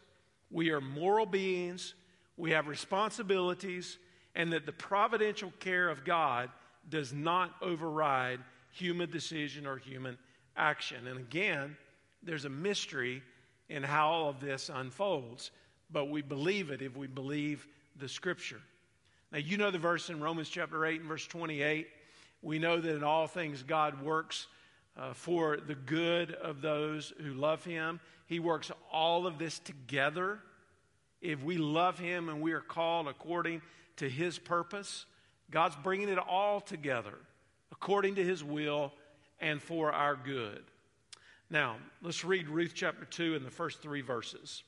we 0.51 0.71
are 0.71 0.81
moral 0.81 1.27
beings, 1.27 1.95
we 2.37 2.51
have 2.51 2.67
responsibilities, 2.67 3.99
and 4.35 4.53
that 4.53 4.67
the 4.67 4.73
providential 4.73 5.53
care 5.61 5.89
of 5.89 6.05
God 6.05 6.51
does 6.89 7.13
not 7.13 7.55
override 7.63 8.41
human 8.71 9.11
decision 9.11 9.67
or 9.67 9.77
human 9.77 10.19
action. 10.57 11.07
And 11.07 11.19
again, 11.19 11.77
there's 12.23 12.45
a 12.45 12.51
mystery 12.51 13.23
in 13.69 13.83
how 13.83 14.11
all 14.11 14.29
of 14.29 14.41
this 14.41 14.71
unfolds, 14.73 15.51
but 15.91 16.11
we 16.11 16.23
believe 16.23 16.71
it 16.71 16.83
if 16.83 16.97
we 16.97 17.07
believe 17.07 17.67
the 17.99 18.09
scripture. 18.09 18.61
Now, 19.31 19.39
you 19.39 19.57
know 19.57 19.71
the 19.71 19.79
verse 19.79 20.11
in 20.11 20.21
Romans 20.21 20.49
chapter 20.49 20.85
8 20.85 21.01
and 21.01 21.09
verse 21.09 21.27
28. 21.27 21.89
We 22.43 22.59
know 22.59 22.81
that 22.81 22.95
in 22.95 23.05
all 23.05 23.27
things 23.27 23.63
God 23.63 24.03
works 24.03 24.47
uh, 24.97 25.13
for 25.15 25.57
the 25.57 25.75
good 25.75 26.33
of 26.33 26.61
those 26.61 27.13
who 27.23 27.35
love 27.35 27.65
him. 27.65 28.01
He 28.27 28.41
works 28.41 28.71
all 28.91 29.27
of 29.27 29.39
this 29.39 29.59
together. 29.59 30.39
If 31.21 31.43
we 31.43 31.57
love 31.57 31.99
him 31.99 32.29
and 32.29 32.41
we 32.41 32.53
are 32.53 32.61
called 32.61 33.09
according 33.09 33.63
to 33.97 34.09
his 34.09 34.39
purpose, 34.39 35.07
God's 35.51 35.77
bringing 35.77 36.09
it 36.09 36.19
all 36.19 36.61
together 36.61 37.15
according 37.71 38.17
to 38.17 38.25
his 38.25 38.43
will 38.43 38.93
and 39.41 39.61
for 39.61 39.93
our 39.93 40.17
good. 40.17 40.63
Now, 41.51 41.77
let's 42.01 42.25
read 42.25 42.49
Ruth 42.49 42.73
chapter 42.75 43.05
2 43.05 43.35
in 43.35 43.45
the 43.45 43.51
first 43.51 43.83
three 43.83 44.01
verses. 44.01 44.63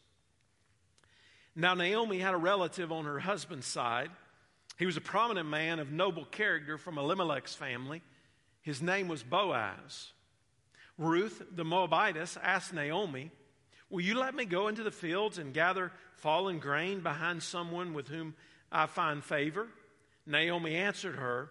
Now, 1.56 1.74
Naomi 1.74 2.18
had 2.18 2.34
a 2.34 2.38
relative 2.38 2.92
on 2.92 3.04
her 3.04 3.20
husband's 3.20 3.66
side. 3.66 4.10
He 4.78 4.86
was 4.86 4.96
a 4.96 5.00
prominent 5.00 5.48
man 5.48 5.78
of 5.78 5.92
noble 5.92 6.24
character 6.24 6.76
from 6.76 6.98
Elimelech's 6.98 7.54
family. 7.54 8.02
His 8.60 8.82
name 8.82 9.08
was 9.08 9.22
Boaz. 9.22 10.12
Ruth, 10.98 11.42
the 11.50 11.64
Moabitess, 11.64 12.36
asked 12.42 12.72
Naomi, 12.72 13.30
Will 13.90 14.00
you 14.00 14.18
let 14.18 14.34
me 14.34 14.44
go 14.44 14.68
into 14.68 14.82
the 14.82 14.90
fields 14.90 15.38
and 15.38 15.54
gather 15.54 15.92
fallen 16.16 16.58
grain 16.58 17.00
behind 17.00 17.42
someone 17.42 17.94
with 17.94 18.08
whom 18.08 18.34
I 18.72 18.86
find 18.86 19.22
favor? 19.22 19.68
Naomi 20.26 20.74
answered 20.74 21.16
her, 21.16 21.50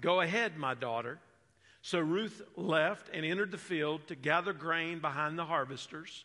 Go 0.00 0.20
ahead, 0.20 0.56
my 0.56 0.74
daughter. 0.74 1.18
So 1.82 1.98
Ruth 1.98 2.42
left 2.56 3.10
and 3.12 3.24
entered 3.24 3.50
the 3.50 3.58
field 3.58 4.06
to 4.08 4.14
gather 4.14 4.52
grain 4.52 5.00
behind 5.00 5.38
the 5.38 5.44
harvesters. 5.44 6.24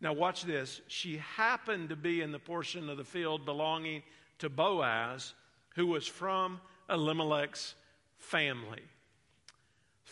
Now, 0.00 0.12
watch 0.12 0.42
this. 0.44 0.80
She 0.88 1.18
happened 1.36 1.90
to 1.90 1.96
be 1.96 2.20
in 2.20 2.32
the 2.32 2.38
portion 2.38 2.88
of 2.88 2.96
the 2.96 3.04
field 3.04 3.44
belonging 3.44 4.02
to 4.38 4.48
Boaz, 4.48 5.34
who 5.76 5.86
was 5.86 6.06
from 6.06 6.60
Elimelech's 6.88 7.74
family. 8.18 8.82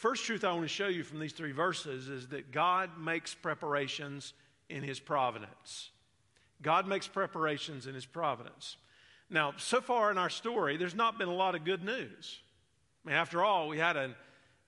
First 0.02 0.24
truth 0.24 0.42
I 0.42 0.50
want 0.50 0.62
to 0.62 0.68
show 0.68 0.88
you 0.88 1.04
from 1.04 1.20
these 1.20 1.32
three 1.32 1.52
verses 1.52 2.08
is 2.08 2.26
that 2.30 2.50
God 2.50 2.90
makes 2.98 3.34
preparations 3.34 4.32
in 4.68 4.82
his 4.82 4.98
providence. 4.98 5.90
God 6.60 6.88
makes 6.88 7.06
preparations 7.06 7.86
in 7.86 7.94
his 7.94 8.04
providence. 8.04 8.78
Now, 9.30 9.54
so 9.58 9.80
far 9.80 10.10
in 10.10 10.18
our 10.18 10.28
story, 10.28 10.76
there's 10.76 10.96
not 10.96 11.18
been 11.18 11.28
a 11.28 11.34
lot 11.34 11.54
of 11.54 11.64
good 11.64 11.84
news. 11.84 12.40
I 13.04 13.10
mean, 13.10 13.16
after 13.16 13.44
all, 13.44 13.68
we 13.68 13.78
had 13.78 13.96
an, 13.96 14.16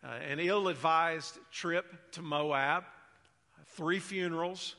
uh, 0.04 0.06
an 0.06 0.38
ill 0.38 0.68
advised 0.68 1.36
trip 1.50 1.84
to 2.12 2.22
Moab, 2.22 2.84
three 3.70 3.98
funerals, 3.98 4.76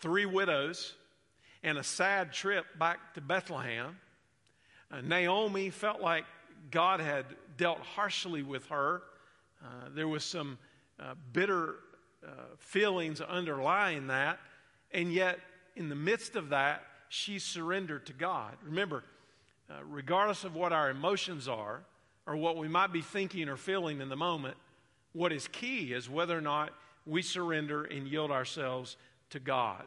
three 0.00 0.26
widows, 0.26 0.94
and 1.62 1.78
a 1.78 1.84
sad 1.84 2.32
trip 2.32 2.66
back 2.76 3.14
to 3.14 3.20
Bethlehem. 3.20 3.96
Uh, 4.90 5.00
Naomi 5.00 5.70
felt 5.70 6.00
like 6.00 6.24
God 6.72 6.98
had 6.98 7.26
dealt 7.56 7.78
harshly 7.78 8.42
with 8.42 8.66
her. 8.66 9.02
Uh, 9.62 9.88
there 9.94 10.08
was 10.08 10.24
some 10.24 10.58
uh, 11.00 11.14
bitter 11.32 11.76
uh, 12.24 12.30
feelings 12.58 13.20
underlying 13.20 14.06
that, 14.08 14.38
and 14.92 15.12
yet, 15.12 15.38
in 15.74 15.88
the 15.88 15.94
midst 15.94 16.36
of 16.36 16.50
that, 16.50 16.84
she 17.08 17.38
surrendered 17.38 18.06
to 18.06 18.12
God. 18.12 18.56
Remember, 18.64 19.04
uh, 19.70 19.74
regardless 19.84 20.44
of 20.44 20.54
what 20.54 20.72
our 20.72 20.90
emotions 20.90 21.48
are 21.48 21.82
or 22.26 22.36
what 22.36 22.56
we 22.56 22.68
might 22.68 22.92
be 22.92 23.02
thinking 23.02 23.48
or 23.48 23.56
feeling 23.56 24.00
in 24.00 24.08
the 24.08 24.16
moment, 24.16 24.56
what 25.12 25.32
is 25.32 25.48
key 25.48 25.92
is 25.92 26.08
whether 26.08 26.36
or 26.36 26.40
not 26.40 26.70
we 27.06 27.22
surrender 27.22 27.84
and 27.84 28.08
yield 28.08 28.30
ourselves 28.30 28.96
to 29.30 29.40
God. 29.40 29.84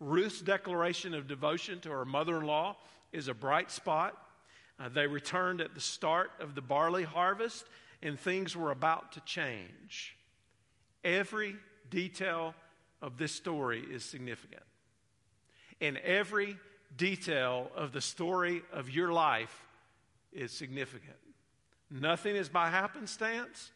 Ruth's 0.00 0.40
declaration 0.40 1.14
of 1.14 1.26
devotion 1.26 1.80
to 1.80 1.90
her 1.90 2.04
mother 2.04 2.38
in 2.38 2.46
law 2.46 2.76
is 3.12 3.28
a 3.28 3.34
bright 3.34 3.70
spot. 3.70 4.16
Uh, 4.78 4.88
they 4.88 5.06
returned 5.06 5.60
at 5.60 5.74
the 5.74 5.80
start 5.80 6.30
of 6.40 6.54
the 6.54 6.60
barley 6.60 7.04
harvest, 7.04 7.64
and 8.02 8.18
things 8.18 8.56
were 8.56 8.70
about 8.70 9.12
to 9.12 9.20
change. 9.20 10.16
Every 11.04 11.56
detail 11.90 12.54
of 13.00 13.18
this 13.18 13.32
story 13.32 13.80
is 13.80 14.04
significant. 14.04 14.62
And 15.80 15.96
every 15.98 16.56
detail 16.96 17.70
of 17.76 17.92
the 17.92 18.00
story 18.00 18.62
of 18.72 18.90
your 18.90 19.12
life 19.12 19.66
is 20.32 20.52
significant. 20.52 21.16
Nothing 21.90 22.36
is 22.36 22.48
by 22.48 22.68
happenstance, 22.68 23.70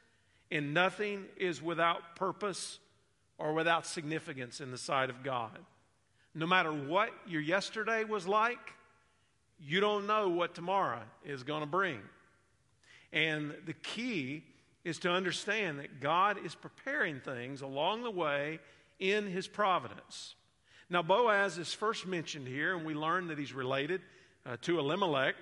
and 0.50 0.74
nothing 0.74 1.24
is 1.36 1.62
without 1.62 2.16
purpose 2.16 2.78
or 3.38 3.54
without 3.54 3.86
significance 3.86 4.60
in 4.60 4.70
the 4.70 4.78
sight 4.78 5.10
of 5.10 5.22
God. 5.22 5.58
No 6.34 6.46
matter 6.46 6.72
what 6.72 7.10
your 7.26 7.40
yesterday 7.40 8.04
was 8.04 8.26
like, 8.26 8.74
you 9.60 9.80
don't 9.80 10.06
know 10.06 10.28
what 10.28 10.54
tomorrow 10.54 11.02
is 11.24 11.42
going 11.42 11.60
to 11.60 11.66
bring. 11.66 12.00
And 13.12 13.54
the 13.66 13.74
key 13.74 14.44
is 14.84 14.98
to 15.00 15.10
understand 15.10 15.78
that 15.78 16.00
God 16.00 16.44
is 16.44 16.54
preparing 16.54 17.20
things 17.20 17.62
along 17.62 18.02
the 18.02 18.10
way 18.10 18.58
in 18.98 19.26
His 19.26 19.46
providence. 19.46 20.34
Now, 20.92 21.02
Boaz 21.02 21.56
is 21.56 21.72
first 21.72 22.06
mentioned 22.06 22.46
here, 22.46 22.76
and 22.76 22.84
we 22.84 22.94
learn 22.94 23.28
that 23.28 23.38
he's 23.38 23.54
related 23.54 24.02
uh, 24.44 24.56
to 24.62 24.78
Elimelech. 24.78 25.34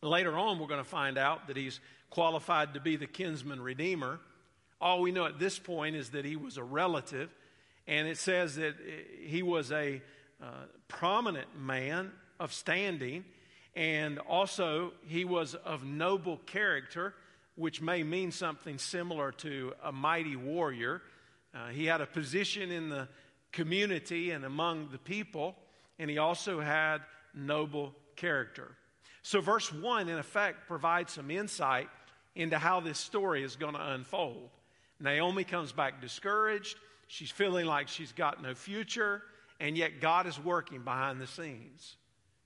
Later 0.00 0.38
on, 0.38 0.58
we're 0.58 0.68
going 0.68 0.82
to 0.82 0.88
find 0.88 1.18
out 1.18 1.48
that 1.48 1.56
he's 1.56 1.80
qualified 2.10 2.74
to 2.74 2.80
be 2.80 2.94
the 2.94 3.06
kinsman 3.06 3.60
redeemer. 3.60 4.20
All 4.80 5.00
we 5.00 5.10
know 5.10 5.26
at 5.26 5.40
this 5.40 5.58
point 5.58 5.96
is 5.96 6.10
that 6.10 6.24
he 6.24 6.36
was 6.36 6.56
a 6.56 6.62
relative, 6.62 7.30
and 7.88 8.06
it 8.06 8.16
says 8.16 8.54
that 8.56 8.74
he 9.24 9.42
was 9.42 9.72
a 9.72 10.00
uh, 10.40 10.46
prominent 10.86 11.48
man 11.58 12.12
of 12.38 12.52
standing, 12.52 13.24
and 13.76 14.18
also 14.20 14.92
he 15.06 15.24
was 15.24 15.54
of 15.54 15.84
noble 15.84 16.38
character, 16.46 17.14
which 17.56 17.80
may 17.80 18.02
mean 18.02 18.30
something 18.30 18.78
similar 18.78 19.32
to 19.32 19.72
a 19.82 19.92
mighty 19.92 20.36
warrior. 20.36 21.02
Uh, 21.54 21.68
he 21.68 21.86
had 21.86 22.00
a 22.00 22.06
position 22.06 22.70
in 22.70 22.88
the 22.88 23.08
community 23.52 24.30
and 24.30 24.44
among 24.44 24.88
the 24.90 24.98
people, 24.98 25.54
and 25.98 26.10
he 26.10 26.18
also 26.18 26.60
had 26.60 26.98
noble 27.34 27.94
character. 28.16 28.76
So, 29.22 29.40
verse 29.40 29.72
1, 29.72 30.08
in 30.08 30.18
effect, 30.18 30.68
provides 30.68 31.12
some 31.12 31.30
insight 31.30 31.88
into 32.34 32.58
how 32.58 32.80
this 32.80 32.98
story 32.98 33.42
is 33.42 33.56
going 33.56 33.74
to 33.74 33.92
unfold. 33.92 34.50
Naomi 35.00 35.44
comes 35.44 35.72
back 35.72 36.00
discouraged. 36.00 36.76
She's 37.06 37.30
feeling 37.30 37.66
like 37.66 37.88
she's 37.88 38.12
got 38.12 38.42
no 38.42 38.54
future, 38.54 39.22
and 39.60 39.76
yet 39.76 40.00
God 40.00 40.26
is 40.26 40.38
working 40.38 40.82
behind 40.82 41.20
the 41.20 41.26
scenes. 41.26 41.96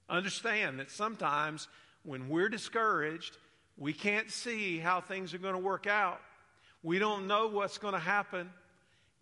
Understand 0.08 0.78
that 0.80 0.90
sometimes 0.90 1.68
when 2.02 2.28
we're 2.28 2.48
discouraged, 2.48 3.36
we 3.76 3.92
can't 3.92 4.30
see 4.30 4.78
how 4.78 5.00
things 5.00 5.34
are 5.34 5.38
going 5.38 5.54
to 5.54 5.60
work 5.60 5.86
out. 5.86 6.20
We 6.82 6.98
don't 6.98 7.26
know 7.26 7.48
what's 7.48 7.78
going 7.78 7.94
to 7.94 8.00
happen. 8.00 8.50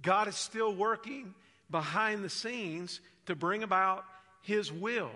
God 0.02 0.28
is 0.28 0.36
still 0.36 0.74
working 0.74 1.34
behind 1.70 2.22
the 2.22 2.30
scenes 2.30 3.00
to 3.26 3.34
bring 3.34 3.62
about 3.62 4.04
His 4.42 4.72
will. 4.72 5.10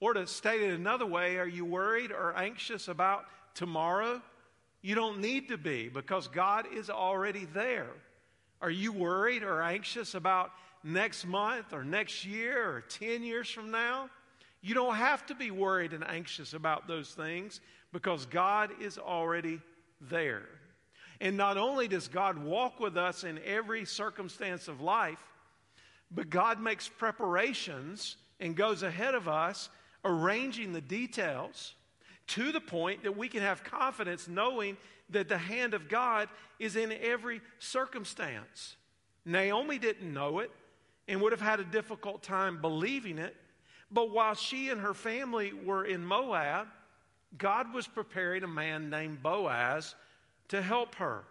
Or 0.00 0.14
to 0.14 0.26
state 0.26 0.62
it 0.62 0.74
another 0.74 1.06
way, 1.06 1.38
are 1.38 1.46
you 1.46 1.64
worried 1.64 2.12
or 2.12 2.36
anxious 2.36 2.88
about 2.88 3.24
tomorrow? 3.54 4.22
You 4.80 4.94
don't 4.94 5.20
need 5.20 5.48
to 5.48 5.58
be 5.58 5.88
because 5.88 6.28
God 6.28 6.66
is 6.72 6.88
already 6.88 7.46
there. 7.46 7.90
Are 8.60 8.70
you 8.70 8.92
worried 8.92 9.42
or 9.42 9.62
anxious 9.62 10.14
about 10.14 10.50
next 10.84 11.26
month 11.26 11.72
or 11.72 11.84
next 11.84 12.24
year 12.24 12.68
or 12.68 12.80
10 12.82 13.22
years 13.22 13.48
from 13.50 13.70
now? 13.70 14.08
You 14.60 14.74
don't 14.74 14.96
have 14.96 15.24
to 15.26 15.34
be 15.34 15.50
worried 15.50 15.92
and 15.92 16.04
anxious 16.08 16.52
about 16.52 16.88
those 16.88 17.10
things 17.10 17.60
because 17.92 18.26
God 18.26 18.70
is 18.80 18.98
already 18.98 19.60
there. 20.00 20.42
And 21.20 21.36
not 21.36 21.56
only 21.56 21.88
does 21.88 22.08
God 22.08 22.38
walk 22.38 22.78
with 22.80 22.96
us 22.96 23.24
in 23.24 23.40
every 23.44 23.84
circumstance 23.84 24.68
of 24.68 24.80
life, 24.80 25.22
but 26.10 26.30
God 26.30 26.60
makes 26.60 26.88
preparations 26.88 28.16
and 28.40 28.56
goes 28.56 28.82
ahead 28.82 29.14
of 29.14 29.28
us, 29.28 29.68
arranging 30.04 30.72
the 30.72 30.80
details 30.80 31.74
to 32.28 32.52
the 32.52 32.60
point 32.60 33.02
that 33.02 33.16
we 33.16 33.28
can 33.28 33.40
have 33.40 33.64
confidence 33.64 34.28
knowing 34.28 34.76
that 35.10 35.28
the 35.28 35.38
hand 35.38 35.74
of 35.74 35.88
God 35.88 36.28
is 36.58 36.76
in 36.76 36.92
every 36.92 37.40
circumstance. 37.58 38.76
Naomi 39.24 39.78
didn't 39.78 40.12
know 40.12 40.38
it 40.38 40.50
and 41.08 41.20
would 41.20 41.32
have 41.32 41.40
had 41.40 41.60
a 41.60 41.64
difficult 41.64 42.22
time 42.22 42.60
believing 42.60 43.18
it. 43.18 43.34
But 43.90 44.10
while 44.10 44.34
she 44.34 44.68
and 44.68 44.80
her 44.80 44.94
family 44.94 45.52
were 45.52 45.84
in 45.84 46.04
Moab, 46.04 46.68
God 47.36 47.72
was 47.72 47.86
preparing 47.86 48.42
a 48.42 48.48
man 48.48 48.90
named 48.90 49.22
Boaz 49.22 49.94
to 50.48 50.62
help 50.62 50.94
her. 50.96 51.24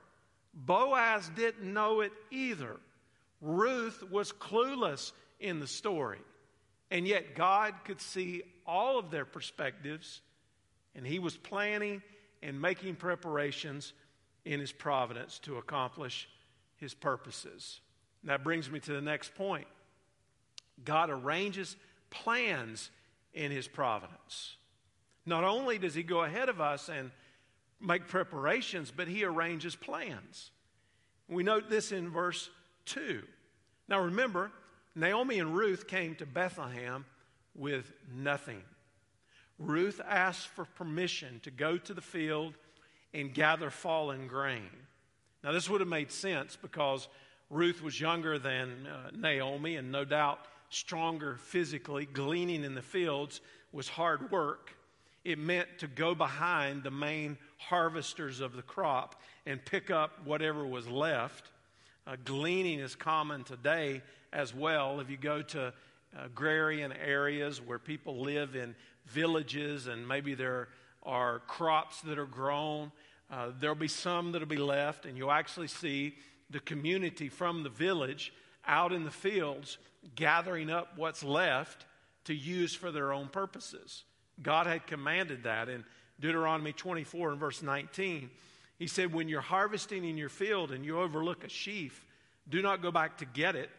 Boaz 0.54 1.30
didn't 1.36 1.72
know 1.72 2.02
it 2.02 2.12
either. 2.32 2.78
Ruth 3.42 4.04
was 4.10 4.32
clueless 4.32 5.12
in 5.40 5.60
the 5.60 5.68
story. 5.68 6.20
And 6.90 7.08
yet 7.08 7.36
God 7.36 7.74
could 7.84 8.02
see 8.02 8.44
all 8.66 8.98
of 8.98 9.12
their 9.12 9.26
perspectives, 9.26 10.22
and 10.96 11.06
He 11.06 11.20
was 11.20 11.38
planning 11.38 12.02
and 12.42 12.60
making 12.62 12.96
preparations 12.96 13.94
in 14.46 14.60
His 14.60 14.72
providence 14.72 15.40
to 15.40 15.58
accomplish 15.58 16.30
His 16.78 16.94
purposes. 16.94 17.82
And 18.22 18.32
that 18.32 18.44
brings 18.44 18.72
me 18.72 18.80
to 18.80 18.94
the 18.94 19.02
next 19.02 19.36
point 19.36 19.68
God 20.84 21.10
arranges 21.10 21.76
plans 22.10 22.90
in 23.34 23.52
His 23.52 23.68
providence. 23.68 24.56
Not 25.26 25.44
only 25.44 25.78
does 25.78 25.94
He 25.94 26.04
go 26.04 26.24
ahead 26.24 26.50
of 26.50 26.62
us 26.62 26.90
and 26.90 27.12
make 27.82 28.08
preparations, 28.08 28.92
but 28.96 29.08
He 29.08 29.24
arranges 29.24 29.76
plans. 29.76 30.52
We 31.28 31.44
note 31.44 31.70
this 31.70 31.92
in 31.92 32.10
verse 32.10 32.50
2. 32.86 33.22
Now 33.88 34.02
remember, 34.02 34.52
Naomi 34.96 35.40
and 35.40 35.56
Ruth 35.56 35.88
came 35.88 36.16
to 36.16 36.26
Bethlehem 36.26 37.06
with 37.56 37.92
nothing. 38.14 38.64
Ruth 39.60 40.00
asked 40.08 40.48
for 40.50 40.66
permission 40.66 41.40
to 41.44 41.52
go 41.52 41.78
to 41.78 41.94
the 41.94 42.02
field 42.02 42.54
and 43.14 43.34
gather 43.34 43.70
fallen 43.70 44.28
grain. 44.28 44.70
Now, 45.44 45.52
this 45.52 45.70
would 45.70 45.82
have 45.82 45.88
made 45.88 46.12
sense 46.12 46.58
because 46.60 47.08
Ruth 47.50 47.82
was 47.82 48.00
younger 48.00 48.38
than 48.38 48.88
uh, 48.88 49.12
Naomi 49.16 49.76
and 49.76 49.92
no 49.92 50.04
doubt 50.04 50.40
stronger 50.70 51.38
physically. 51.38 52.06
Gleaning 52.06 52.64
in 52.64 52.76
the 52.76 52.82
fields 52.82 53.42
was 53.72 53.88
hard 53.88 54.32
work. 54.32 54.74
It 55.24 55.40
meant 55.40 55.68
to 55.80 55.88
go 55.88 56.16
behind 56.16 56.84
the 56.84 56.92
main 56.92 57.38
harvesters 57.58 58.40
of 58.40 58.56
the 58.56 58.62
crop 58.62 59.22
and 59.46 59.64
pick 59.64 59.92
up 59.92 60.26
whatever 60.26 60.66
was 60.66 60.88
left. 60.88 61.52
Uh, 62.06 62.16
gleaning 62.24 62.80
is 62.80 62.96
common 62.96 63.44
today 63.44 64.02
as 64.32 64.54
well. 64.56 65.00
If 65.00 65.10
you 65.10 65.18
go 65.18 65.42
to 65.42 65.74
agrarian 66.18 66.94
areas 66.94 67.62
where 67.62 67.80
people 67.80 68.22
live 68.22 68.56
in 68.56 68.76
villages 69.08 69.88
and 69.88 70.08
maybe 70.08 70.34
there 70.34 70.70
are 71.04 71.40
crops 71.48 72.02
that 72.02 72.18
are 72.18 72.26
grown, 72.26 72.92
uh, 73.30 73.50
there'll 73.60 73.76
be 73.76 73.88
some 73.90 74.32
that'll 74.32 74.48
be 74.48 74.56
left, 74.56 75.06
and 75.06 75.18
you'll 75.18 75.32
actually 75.32 75.68
see 75.68 76.16
the 76.50 76.60
community 76.62 77.28
from 77.28 77.64
the 77.64 77.70
village 77.70 78.32
out 78.68 78.92
in 78.94 79.04
the 79.04 79.12
fields 79.12 79.78
gathering 80.16 80.70
up 80.70 80.98
what's 80.98 81.24
left 81.24 81.86
to 82.26 82.34
use 82.34 82.74
for 82.74 82.92
their 82.92 83.14
own 83.14 83.28
purposes. 83.28 84.04
God 84.42 84.68
had 84.68 84.86
commanded 84.86 85.44
that 85.44 85.70
in 85.70 85.84
Deuteronomy 86.20 86.74
24 86.74 87.32
and 87.32 87.40
verse 87.40 87.62
19. 87.62 88.30
He 88.78 88.88
said, 88.88 89.14
When 89.14 89.30
you're 89.30 89.42
harvesting 89.42 90.04
in 90.04 90.18
your 90.18 90.30
field 90.30 90.72
and 90.72 90.86
you 90.86 91.00
overlook 91.00 91.44
a 91.44 91.50
sheaf, 91.50 92.06
do 92.50 92.62
not 92.62 92.82
go 92.82 92.92
back 92.92 93.18
to 93.20 93.26
get 93.26 93.56
it. 93.56 93.70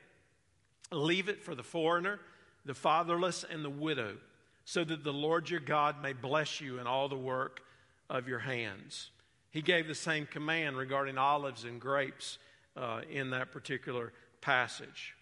Leave 0.91 1.29
it 1.29 1.43
for 1.43 1.55
the 1.55 1.62
foreigner, 1.62 2.19
the 2.65 2.75
fatherless, 2.75 3.45
and 3.49 3.65
the 3.65 3.71
widow, 3.71 4.17
so 4.65 4.85
that 4.85 5.05
the 5.05 5.12
Lord 5.12 5.51
your 5.51 5.61
God 5.61 6.03
may 6.03 6.12
bless 6.12 6.61
you 6.61 6.79
in 6.79 6.87
all 6.87 7.09
the 7.09 7.17
work 7.17 7.61
of 8.09 8.29
your 8.29 8.39
hands. 8.39 9.11
He 9.51 9.62
gave 9.62 9.87
the 9.87 9.95
same 9.95 10.27
command 10.27 10.77
regarding 10.77 11.19
olives 11.19 11.65
and 11.65 11.81
grapes 11.81 12.39
uh, 12.77 13.03
in 13.11 13.31
that 13.31 13.53
particular 13.53 14.12
passage. 14.40 15.14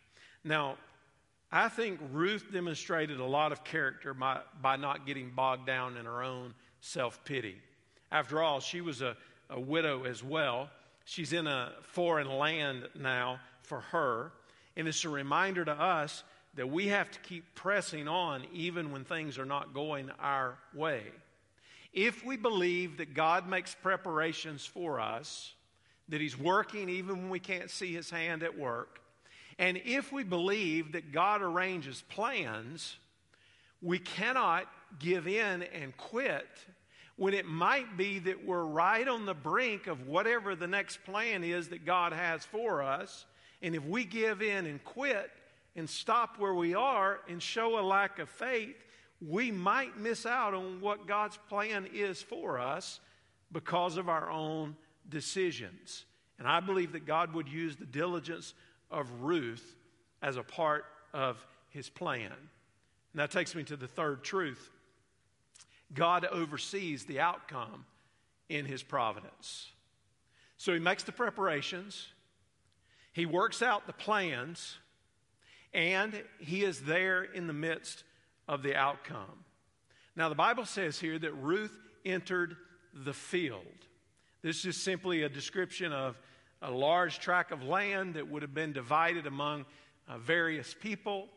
Now, 0.45 0.77
I 1.51 1.69
think 1.69 2.01
Ruth 2.13 2.47
demonstrated 2.53 3.21
a 3.21 3.25
lot 3.25 3.53
of 3.53 3.65
character 3.65 4.15
by, 4.15 4.41
by 4.61 4.77
not 4.77 5.07
getting 5.07 5.31
bogged 5.31 5.67
down 5.67 5.97
in 5.97 6.05
her 6.05 6.23
own 6.23 6.55
self 6.81 7.25
pity. 7.25 7.57
After 8.13 8.43
all, 8.43 8.61
she 8.61 8.81
was 8.81 9.03
a 9.03 9.17
a 9.51 9.61
widow 9.61 10.05
as 10.05 10.23
well. 10.23 10.69
She's 11.05 11.33
in 11.33 11.47
a 11.47 11.73
foreign 11.83 12.29
land 12.29 12.89
now 12.99 13.41
for 13.63 13.81
her. 13.81 14.33
And 14.77 14.89
it's 14.89 15.05
a 15.05 15.09
reminder 15.09 15.65
to 15.65 15.73
us 15.73 16.23
that 16.55 16.69
we 16.69 16.89
have 16.89 17.11
to 17.11 17.19
keep 17.21 17.55
pressing 17.55 18.09
on 18.09 18.45
even 18.53 18.91
when 18.91 19.05
things 19.05 19.39
are 19.39 19.45
not 19.45 19.75
going 19.75 20.11
our 20.19 20.59
way. 20.75 21.03
If 21.93 22.25
we 22.25 22.37
believe 22.37 22.99
that 22.99 23.15
God 23.15 23.49
makes 23.49 23.75
preparations 23.75 24.67
for 24.67 25.01
us, 25.01 25.55
that 26.09 26.21
He's 26.21 26.39
working 26.39 26.89
even 26.89 27.17
when 27.17 27.31
we 27.31 27.41
can't 27.41 27.71
see 27.71 27.93
His 27.95 28.11
hand 28.11 28.43
at 28.43 28.59
work, 28.59 29.01
and 29.59 29.81
if 29.85 30.13
we 30.13 30.23
believe 30.23 30.93
that 30.93 31.13
God 31.13 31.43
arranges 31.43 32.03
plans, 32.09 32.97
we 33.81 33.99
cannot 33.99 34.67
give 34.99 35.27
in 35.27 35.63
and 35.63 35.97
quit 35.97 36.47
when 37.17 37.33
it 37.33 37.47
might 37.47 37.97
be 37.97 38.19
that 38.19 38.45
we're 38.45 38.65
right 38.65 39.09
on 39.09 39.25
the 39.25 39.35
brink 39.35 39.87
of 39.87 40.07
whatever 40.07 40.55
the 40.55 40.67
next 40.67 41.03
plan 41.05 41.43
is 41.43 41.69
that 41.69 41.87
God 41.87 42.13
has 42.13 42.45
for 42.45 42.83
us. 42.83 43.25
And 43.63 43.75
if 43.75 43.83
we 43.85 44.05
give 44.05 44.43
in 44.43 44.67
and 44.67 44.85
quit 44.85 45.31
and 45.75 45.89
stop 45.89 46.39
where 46.39 46.55
we 46.55 46.75
are 46.75 47.21
and 47.29 47.43
show 47.43 47.79
a 47.79 47.81
lack 47.81 48.19
of 48.19 48.29
faith, 48.29 48.77
we 49.27 49.51
might 49.51 49.99
miss 49.99 50.27
out 50.27 50.53
on 50.53 50.83
what 50.83 51.07
God's 51.07 51.39
plan 51.49 51.89
is 51.93 52.21
for 52.21 52.59
us 52.59 53.01
because 53.51 53.97
of 53.97 54.11
our 54.11 54.31
own 54.31 54.77
decisions. 55.09 56.05
And 56.39 56.47
I 56.47 56.61
believe 56.61 56.93
that 56.93 57.07
God 57.07 57.33
would 57.33 57.49
use 57.49 57.77
the 57.77 57.87
diligence 57.87 58.53
of 58.91 59.23
Ruth 59.23 59.75
as 60.23 60.37
a 60.37 60.43
part 60.43 60.85
of 61.13 61.45
his 61.71 61.89
plan. 61.89 62.33
And 62.33 63.21
that 63.21 63.31
takes 63.31 63.55
me 63.55 63.63
to 63.65 63.77
the 63.77 63.89
third 63.89 64.23
truth 64.25 64.71
God 65.95 66.25
oversees 66.25 67.05
the 67.05 67.21
outcome 67.21 67.85
in 68.49 68.67
his 68.67 68.83
providence. 68.83 69.71
So 70.57 70.73
he 70.73 70.81
makes 70.81 71.03
the 71.05 71.13
preparations, 71.13 72.09
he 73.13 73.27
works 73.27 73.63
out 73.63 73.87
the 73.87 73.93
plans, 73.93 74.79
and 75.73 76.23
he 76.39 76.65
is 76.65 76.81
there 76.81 77.23
in 77.23 77.47
the 77.47 77.53
midst 77.53 78.05
of 78.49 78.63
the 78.63 78.75
outcome. 78.75 79.45
Now, 80.17 80.29
the 80.29 80.35
Bible 80.35 80.65
says 80.65 80.99
here 80.99 81.19
that 81.19 81.33
Ruth 81.33 81.79
entered 82.05 82.57
the 82.95 83.13
field. 83.13 83.63
This 84.43 84.65
is 84.65 84.77
simply 84.77 85.23
a 85.23 85.29
description 85.29 85.93
of 85.93 86.19
a 86.63 86.71
large 86.71 87.19
tract 87.19 87.53
of 87.53 87.63
land 87.63 88.15
that 88.15 88.29
would 88.29 88.43
have 88.43 88.55
been 88.55 88.73
divided 88.73 89.27
among 89.27 89.65
uh, 90.09 90.19
various 90.19 90.75
people. 90.75 91.29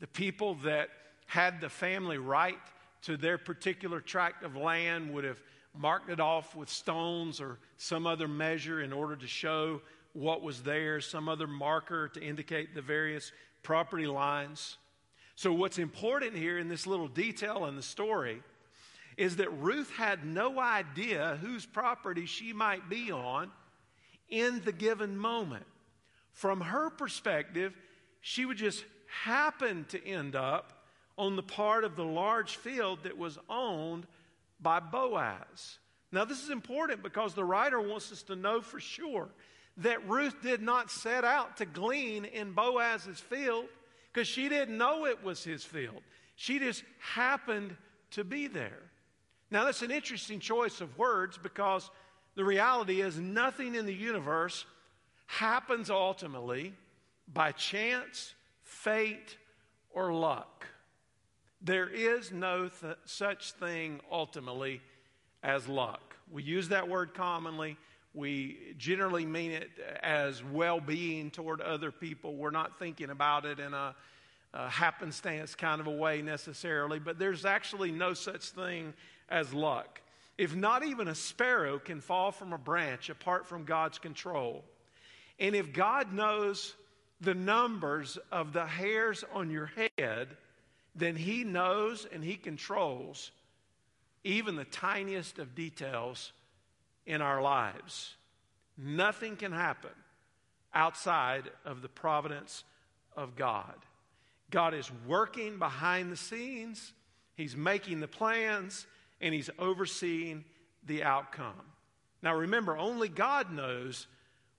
The 0.00 0.06
people 0.06 0.54
that 0.64 0.90
had 1.26 1.60
the 1.60 1.68
family 1.68 2.18
right 2.18 2.58
to 3.02 3.16
their 3.16 3.38
particular 3.38 4.00
tract 4.00 4.44
of 4.44 4.56
land 4.56 5.12
would 5.14 5.24
have 5.24 5.40
marked 5.74 6.10
it 6.10 6.20
off 6.20 6.56
with 6.56 6.68
stones 6.68 7.40
or 7.40 7.58
some 7.76 8.06
other 8.06 8.28
measure 8.28 8.82
in 8.82 8.92
order 8.92 9.16
to 9.16 9.26
show 9.26 9.80
what 10.12 10.42
was 10.42 10.62
there, 10.62 11.00
some 11.00 11.28
other 11.28 11.46
marker 11.46 12.08
to 12.08 12.20
indicate 12.20 12.74
the 12.74 12.82
various 12.82 13.32
property 13.62 14.06
lines. 14.06 14.78
So, 15.36 15.52
what's 15.52 15.78
important 15.78 16.34
here 16.34 16.58
in 16.58 16.68
this 16.68 16.86
little 16.86 17.06
detail 17.06 17.66
in 17.66 17.76
the 17.76 17.82
story 17.82 18.42
is 19.16 19.36
that 19.36 19.50
Ruth 19.60 19.90
had 19.90 20.24
no 20.24 20.58
idea 20.58 21.38
whose 21.40 21.66
property 21.66 22.26
she 22.26 22.52
might 22.52 22.88
be 22.88 23.12
on 23.12 23.50
in 24.28 24.60
the 24.64 24.72
given 24.72 25.16
moment. 25.16 25.66
From 26.32 26.60
her 26.60 26.90
perspective, 26.90 27.74
she 28.20 28.44
would 28.44 28.56
just 28.56 28.84
happen 29.24 29.86
to 29.88 30.06
end 30.06 30.36
up 30.36 30.84
on 31.16 31.34
the 31.34 31.42
part 31.42 31.84
of 31.84 31.96
the 31.96 32.04
large 32.04 32.56
field 32.56 33.00
that 33.02 33.18
was 33.18 33.38
owned 33.48 34.06
by 34.60 34.80
Boaz. 34.80 35.78
Now, 36.12 36.24
this 36.24 36.42
is 36.42 36.50
important 36.50 37.02
because 37.02 37.34
the 37.34 37.44
writer 37.44 37.80
wants 37.80 38.12
us 38.12 38.22
to 38.24 38.36
know 38.36 38.60
for 38.60 38.80
sure 38.80 39.28
that 39.78 40.08
Ruth 40.08 40.42
did 40.42 40.62
not 40.62 40.90
set 40.90 41.24
out 41.24 41.56
to 41.58 41.66
glean 41.66 42.24
in 42.24 42.52
Boaz's 42.52 43.20
field 43.20 43.66
because 44.12 44.26
she 44.26 44.48
didn't 44.48 44.76
know 44.76 45.06
it 45.06 45.22
was 45.22 45.44
his 45.44 45.64
field. 45.64 46.02
She 46.36 46.58
just 46.58 46.82
happened 47.00 47.76
to 48.12 48.24
be 48.24 48.46
there. 48.46 48.82
Now, 49.50 49.64
that's 49.64 49.82
an 49.82 49.90
interesting 49.90 50.40
choice 50.40 50.80
of 50.80 50.96
words 50.98 51.38
because 51.38 51.90
The 52.38 52.44
reality 52.44 53.00
is, 53.00 53.18
nothing 53.18 53.74
in 53.74 53.84
the 53.84 53.92
universe 53.92 54.64
happens 55.26 55.90
ultimately 55.90 56.72
by 57.26 57.50
chance, 57.50 58.32
fate, 58.62 59.36
or 59.90 60.12
luck. 60.12 60.64
There 61.60 61.88
is 61.88 62.30
no 62.30 62.68
th- 62.68 62.94
such 63.06 63.50
thing 63.54 63.98
ultimately 64.08 64.80
as 65.42 65.66
luck. 65.66 66.14
We 66.30 66.44
use 66.44 66.68
that 66.68 66.88
word 66.88 67.12
commonly. 67.12 67.76
We 68.14 68.76
generally 68.78 69.26
mean 69.26 69.50
it 69.50 69.70
as 70.00 70.44
well 70.44 70.78
being 70.78 71.32
toward 71.32 71.60
other 71.60 71.90
people. 71.90 72.36
We're 72.36 72.52
not 72.52 72.78
thinking 72.78 73.10
about 73.10 73.46
it 73.46 73.58
in 73.58 73.74
a, 73.74 73.96
a, 74.54 74.68
happenstance 74.68 75.56
kind 75.56 75.80
of 75.80 75.88
a 75.88 75.90
way 75.90 76.22
necessarily, 76.22 77.00
but 77.00 77.18
there's 77.18 77.44
actually 77.44 77.90
no 77.90 78.14
such 78.14 78.50
thing 78.50 78.94
as 79.28 79.52
luck. 79.52 80.00
If 80.38 80.54
not 80.54 80.84
even 80.84 81.08
a 81.08 81.14
sparrow 81.16 81.80
can 81.80 82.00
fall 82.00 82.30
from 82.30 82.52
a 82.52 82.58
branch 82.58 83.10
apart 83.10 83.46
from 83.46 83.64
God's 83.64 83.98
control, 83.98 84.64
and 85.40 85.54
if 85.54 85.72
God 85.72 86.12
knows 86.12 86.74
the 87.20 87.34
numbers 87.34 88.16
of 88.30 88.52
the 88.52 88.64
hairs 88.64 89.24
on 89.34 89.50
your 89.50 89.72
head, 89.98 90.28
then 90.94 91.16
He 91.16 91.42
knows 91.42 92.06
and 92.10 92.22
He 92.22 92.36
controls 92.36 93.32
even 94.22 94.56
the 94.56 94.64
tiniest 94.64 95.38
of 95.38 95.54
details 95.54 96.32
in 97.04 97.20
our 97.20 97.42
lives. 97.42 98.14
Nothing 98.76 99.36
can 99.36 99.52
happen 99.52 99.90
outside 100.72 101.50
of 101.64 101.82
the 101.82 101.88
providence 101.88 102.62
of 103.16 103.34
God. 103.34 103.74
God 104.50 104.74
is 104.74 104.90
working 105.06 105.58
behind 105.58 106.12
the 106.12 106.16
scenes, 106.16 106.92
He's 107.34 107.56
making 107.56 108.00
the 108.00 108.08
plans, 108.08 108.86
and 109.20 109.34
He's 109.34 109.50
overseeing 109.58 110.44
the 110.84 111.02
outcome. 111.02 111.60
Now 112.22 112.34
remember, 112.34 112.76
only 112.76 113.08
God 113.08 113.52
knows 113.52 114.06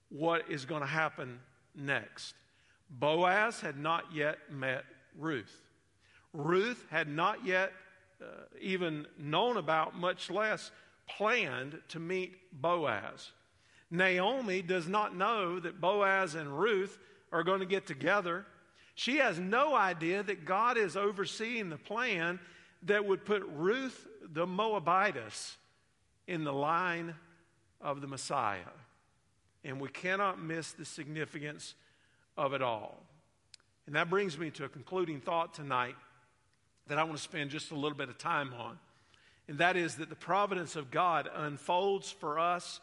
what 0.09 0.49
is 0.49 0.65
going 0.65 0.81
to 0.81 0.87
happen 0.87 1.39
next. 1.75 2.33
Boaz 2.89 3.61
had 3.61 3.77
not 3.77 4.05
yet 4.13 4.37
met 4.51 4.83
Ruth. 5.17 5.61
Ruth 6.33 6.85
had 6.89 7.07
not 7.07 7.45
yet 7.45 7.71
uh, 8.21 8.25
even 8.59 9.07
known 9.17 9.57
about, 9.57 9.95
much 9.95 10.29
less 10.29 10.71
planned 11.07 11.79
to 11.89 11.99
meet 11.99 12.35
Boaz. 12.51 13.31
Naomi 13.91 14.61
does 14.61 14.87
not 14.87 15.15
know 15.15 15.59
that 15.59 15.81
Boaz 15.81 16.35
and 16.35 16.59
Ruth 16.59 16.97
are 17.31 17.43
going 17.43 17.59
to 17.59 17.65
get 17.65 17.87
together. 17.87 18.45
She 18.95 19.17
has 19.17 19.39
no 19.39 19.75
idea 19.75 20.21
that 20.23 20.45
God 20.45 20.77
is 20.77 20.97
overseeing 20.97 21.69
the 21.69 21.77
plan 21.77 22.39
that 22.83 23.05
would 23.05 23.25
put 23.25 23.43
Ruth 23.47 24.07
the 24.21 24.45
Moabitess 24.45 25.57
in 26.27 26.43
the 26.43 26.53
line 26.53 27.15
of 27.81 28.01
the 28.01 28.07
Messiah. 28.07 28.59
And 29.63 29.79
we 29.79 29.89
cannot 29.89 30.41
miss 30.41 30.71
the 30.71 30.85
significance 30.85 31.75
of 32.37 32.53
it 32.53 32.61
all. 32.61 33.03
And 33.85 33.95
that 33.95 34.09
brings 34.09 34.37
me 34.37 34.51
to 34.51 34.65
a 34.65 34.69
concluding 34.69 35.19
thought 35.19 35.53
tonight 35.53 35.95
that 36.87 36.97
I 36.97 37.03
want 37.03 37.17
to 37.17 37.23
spend 37.23 37.49
just 37.49 37.71
a 37.71 37.75
little 37.75 37.97
bit 37.97 38.09
of 38.09 38.17
time 38.17 38.53
on. 38.53 38.77
And 39.47 39.57
that 39.57 39.75
is 39.75 39.95
that 39.95 40.09
the 40.09 40.15
providence 40.15 40.75
of 40.75 40.91
God 40.91 41.27
unfolds 41.33 42.11
for 42.11 42.37
us 42.37 42.79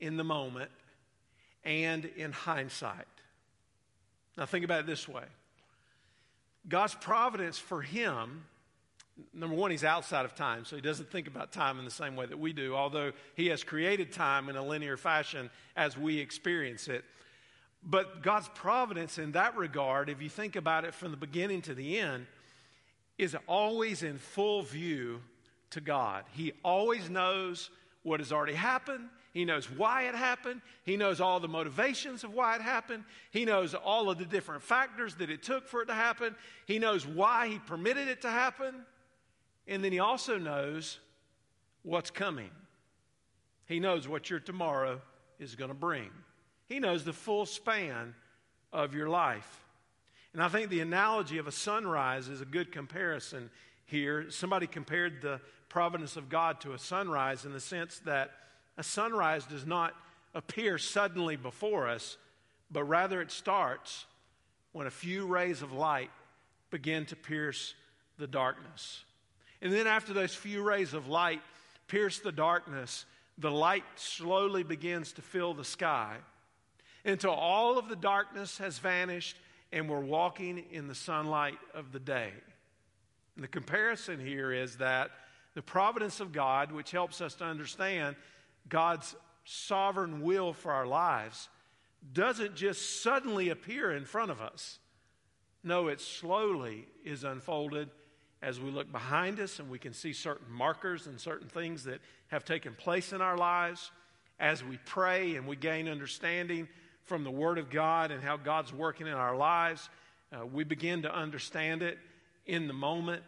in 0.00 0.16
the 0.16 0.24
moment 0.24 0.70
and 1.64 2.04
in 2.04 2.32
hindsight. 2.32 3.06
Now, 4.36 4.46
think 4.46 4.64
about 4.64 4.80
it 4.80 4.86
this 4.86 5.06
way 5.06 5.24
God's 6.68 6.94
providence 6.94 7.58
for 7.58 7.82
him, 7.82 8.44
number 9.32 9.56
one, 9.56 9.70
he's 9.70 9.84
outside 9.84 10.24
of 10.24 10.34
time, 10.34 10.64
so 10.64 10.76
he 10.76 10.82
doesn't 10.82 11.10
think 11.10 11.26
about 11.26 11.52
time 11.52 11.78
in 11.78 11.84
the 11.84 11.90
same 11.90 12.16
way 12.16 12.26
that 12.26 12.38
we 12.38 12.52
do, 12.52 12.74
although 12.74 13.12
he 13.34 13.48
has 13.48 13.64
created 13.64 14.12
time 14.12 14.48
in 14.48 14.56
a 14.56 14.64
linear 14.64 14.96
fashion 14.96 15.50
as 15.76 15.96
we 15.96 16.18
experience 16.18 16.88
it. 16.88 17.04
But 17.82 18.22
God's 18.22 18.48
providence 18.54 19.18
in 19.18 19.32
that 19.32 19.56
regard, 19.56 20.10
if 20.10 20.20
you 20.20 20.28
think 20.28 20.56
about 20.56 20.84
it 20.84 20.94
from 20.94 21.10
the 21.10 21.16
beginning 21.16 21.62
to 21.62 21.74
the 21.74 21.98
end, 21.98 22.26
is 23.16 23.36
always 23.46 24.02
in 24.02 24.18
full 24.18 24.62
view 24.62 25.20
to 25.70 25.80
God. 25.80 26.24
He 26.32 26.52
always 26.64 27.08
knows 27.08 27.70
what 28.02 28.20
has 28.20 28.32
already 28.32 28.54
happened. 28.54 29.08
He 29.32 29.44
knows 29.44 29.70
why 29.70 30.04
it 30.04 30.14
happened. 30.14 30.60
He 30.84 30.96
knows 30.96 31.20
all 31.20 31.38
the 31.38 31.48
motivations 31.48 32.24
of 32.24 32.34
why 32.34 32.56
it 32.56 32.62
happened. 32.62 33.04
He 33.30 33.44
knows 33.44 33.74
all 33.74 34.10
of 34.10 34.18
the 34.18 34.24
different 34.24 34.62
factors 34.62 35.14
that 35.16 35.30
it 35.30 35.42
took 35.42 35.68
for 35.68 35.82
it 35.82 35.86
to 35.86 35.94
happen. 35.94 36.34
He 36.66 36.78
knows 36.78 37.06
why 37.06 37.48
He 37.48 37.58
permitted 37.58 38.08
it 38.08 38.22
to 38.22 38.30
happen. 38.30 38.74
And 39.70 39.82
then 39.82 39.92
He 39.92 40.00
also 40.00 40.36
knows 40.36 40.98
what's 41.82 42.10
coming. 42.10 42.50
He 43.66 43.80
knows 43.80 44.06
what 44.06 44.28
your 44.28 44.40
tomorrow 44.40 45.00
is 45.38 45.54
going 45.54 45.70
to 45.70 45.74
bring. 45.74 46.10
He 46.68 46.80
knows 46.80 47.04
the 47.04 47.12
full 47.12 47.46
span 47.46 48.14
of 48.72 48.94
your 48.94 49.08
life. 49.08 49.64
And 50.32 50.42
I 50.42 50.48
think 50.48 50.70
the 50.70 50.80
analogy 50.80 51.38
of 51.38 51.46
a 51.46 51.52
sunrise 51.52 52.28
is 52.28 52.40
a 52.40 52.44
good 52.44 52.70
comparison 52.72 53.48
here. 53.86 54.30
Somebody 54.30 54.66
compared 54.66 55.22
the 55.22 55.40
providence 55.68 56.16
of 56.16 56.28
God 56.28 56.60
to 56.62 56.74
a 56.74 56.78
sunrise 56.78 57.44
in 57.44 57.52
the 57.52 57.60
sense 57.60 58.00
that 58.00 58.32
a 58.76 58.82
sunrise 58.82 59.46
does 59.46 59.66
not 59.66 59.94
appear 60.34 60.78
suddenly 60.78 61.36
before 61.36 61.88
us, 61.88 62.16
but 62.70 62.84
rather 62.84 63.20
it 63.20 63.30
starts 63.30 64.06
when 64.72 64.86
a 64.86 64.90
few 64.90 65.26
rays 65.26 65.62
of 65.62 65.72
light 65.72 66.10
begin 66.70 67.06
to 67.06 67.16
pierce 67.16 67.74
the 68.18 68.26
darkness. 68.26 69.04
And 69.62 69.72
then, 69.72 69.86
after 69.86 70.12
those 70.12 70.34
few 70.34 70.62
rays 70.62 70.94
of 70.94 71.08
light 71.08 71.42
pierce 71.86 72.18
the 72.18 72.32
darkness, 72.32 73.04
the 73.38 73.50
light 73.50 73.84
slowly 73.96 74.62
begins 74.62 75.12
to 75.12 75.22
fill 75.22 75.54
the 75.54 75.64
sky 75.64 76.16
until 77.04 77.32
all 77.32 77.78
of 77.78 77.88
the 77.88 77.96
darkness 77.96 78.58
has 78.58 78.78
vanished 78.78 79.36
and 79.72 79.88
we're 79.88 80.00
walking 80.00 80.64
in 80.70 80.88
the 80.88 80.94
sunlight 80.94 81.58
of 81.74 81.92
the 81.92 82.00
day. 82.00 82.32
And 83.36 83.44
the 83.44 83.48
comparison 83.48 84.18
here 84.20 84.52
is 84.52 84.76
that 84.76 85.10
the 85.54 85.62
providence 85.62 86.20
of 86.20 86.32
God, 86.32 86.72
which 86.72 86.90
helps 86.90 87.20
us 87.20 87.34
to 87.36 87.44
understand 87.44 88.16
God's 88.68 89.14
sovereign 89.44 90.22
will 90.22 90.52
for 90.52 90.72
our 90.72 90.86
lives, 90.86 91.48
doesn't 92.12 92.56
just 92.56 93.02
suddenly 93.02 93.50
appear 93.50 93.92
in 93.92 94.04
front 94.04 94.30
of 94.30 94.40
us. 94.40 94.78
No, 95.62 95.88
it 95.88 96.00
slowly 96.00 96.86
is 97.04 97.24
unfolded 97.24 97.90
as 98.42 98.60
we 98.60 98.70
look 98.70 98.90
behind 98.90 99.38
us 99.40 99.58
and 99.58 99.70
we 99.70 99.78
can 99.78 99.92
see 99.92 100.12
certain 100.12 100.50
markers 100.50 101.06
and 101.06 101.20
certain 101.20 101.48
things 101.48 101.84
that 101.84 102.00
have 102.28 102.44
taken 102.44 102.74
place 102.74 103.12
in 103.12 103.20
our 103.20 103.36
lives. 103.36 103.90
As 104.38 104.64
we 104.64 104.78
pray 104.86 105.36
and 105.36 105.46
we 105.46 105.56
gain 105.56 105.88
understanding 105.88 106.68
from 107.04 107.24
the 107.24 107.30
Word 107.30 107.58
of 107.58 107.70
God 107.70 108.10
and 108.10 108.22
how 108.22 108.36
God's 108.36 108.72
working 108.72 109.06
in 109.06 109.12
our 109.12 109.36
lives. 109.36 109.88
Uh, 110.32 110.46
we 110.46 110.64
begin 110.64 111.02
to 111.02 111.14
understand 111.14 111.82
it 111.82 111.98
in 112.46 112.68
the 112.68 112.72
moment, 112.72 113.22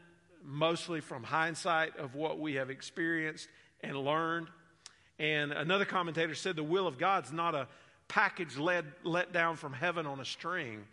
mostly 0.45 1.01
from 1.01 1.23
hindsight 1.23 1.97
of 1.97 2.15
what 2.15 2.39
we 2.39 2.55
have 2.55 2.71
experienced 2.71 3.49
and 3.81 3.97
learned. 3.97 4.47
And 5.19 5.53
another 5.53 5.85
commentator 5.85 6.35
said 6.35 6.57
the 6.57 6.63
will 6.63 6.87
of 6.87 6.99
God's 6.99 7.33
not 7.33 7.55
a 7.55 7.69
package 8.09 8.57
led, 8.57 8.85
let 9.05 9.33
down 9.33 9.57
from 9.57 9.73
heaven 9.73 10.07
on 10.07 10.21
a 10.21 10.25
string, 10.25 10.85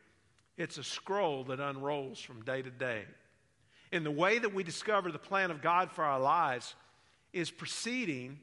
it's 0.57 0.77
a 0.77 0.83
scroll 0.83 1.43
that 1.45 1.59
unrolls 1.59 2.19
from 2.19 2.43
day 2.43 2.61
to 2.61 2.69
day. 2.69 3.03
And 3.91 4.05
the 4.05 4.11
way 4.11 4.39
that 4.39 4.53
we 4.53 4.63
discover 4.63 5.11
the 5.11 5.19
plan 5.19 5.51
of 5.51 5.61
God 5.61 5.91
for 5.91 6.03
our 6.03 6.19
lives 6.19 6.75
is 7.33 7.49
proceeding 7.49 8.39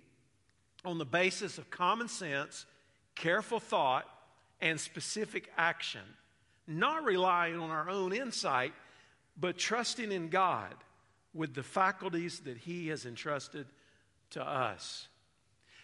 on 0.84 0.98
the 0.98 1.04
basis 1.04 1.58
of 1.58 1.70
common 1.70 2.08
sense, 2.08 2.66
careful 3.14 3.60
thought, 3.60 4.08
and 4.60 4.80
specific 4.80 5.50
action, 5.56 6.00
not 6.66 7.04
relying 7.04 7.58
on 7.58 7.70
our 7.70 7.88
own 7.90 8.12
insight, 8.12 8.72
but 9.38 9.58
trusting 9.58 10.12
in 10.12 10.28
God 10.28 10.74
with 11.34 11.54
the 11.54 11.62
faculties 11.62 12.40
that 12.40 12.56
He 12.56 12.88
has 12.88 13.04
entrusted 13.04 13.66
to 14.30 14.42
us. 14.42 15.08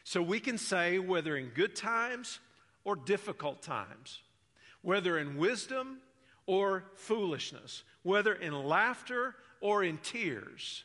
So 0.05 0.22
we 0.22 0.40
can 0.40 0.59
say, 0.59 0.98
whether 0.98 1.37
in 1.37 1.48
good 1.48 1.77
times 1.77 2.40
or 2.85 2.96
difficult 2.96 3.62
times, 3.62 4.20
whether 4.81 5.18
in 5.18 5.37
wisdom 5.37 5.98
or 6.46 6.85
foolishness, 6.96 7.85
whether 8.03 8.33
in 8.33 8.53
laughter 8.53 9.37
or 9.62 9.83
in 9.83 9.96
tears, 9.98 10.85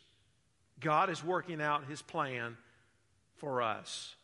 God 0.79 1.09
is 1.09 1.23
working 1.23 1.61
out 1.61 1.85
His 1.89 2.01
plan 2.01 2.55
for 3.35 3.61
us. 3.61 4.15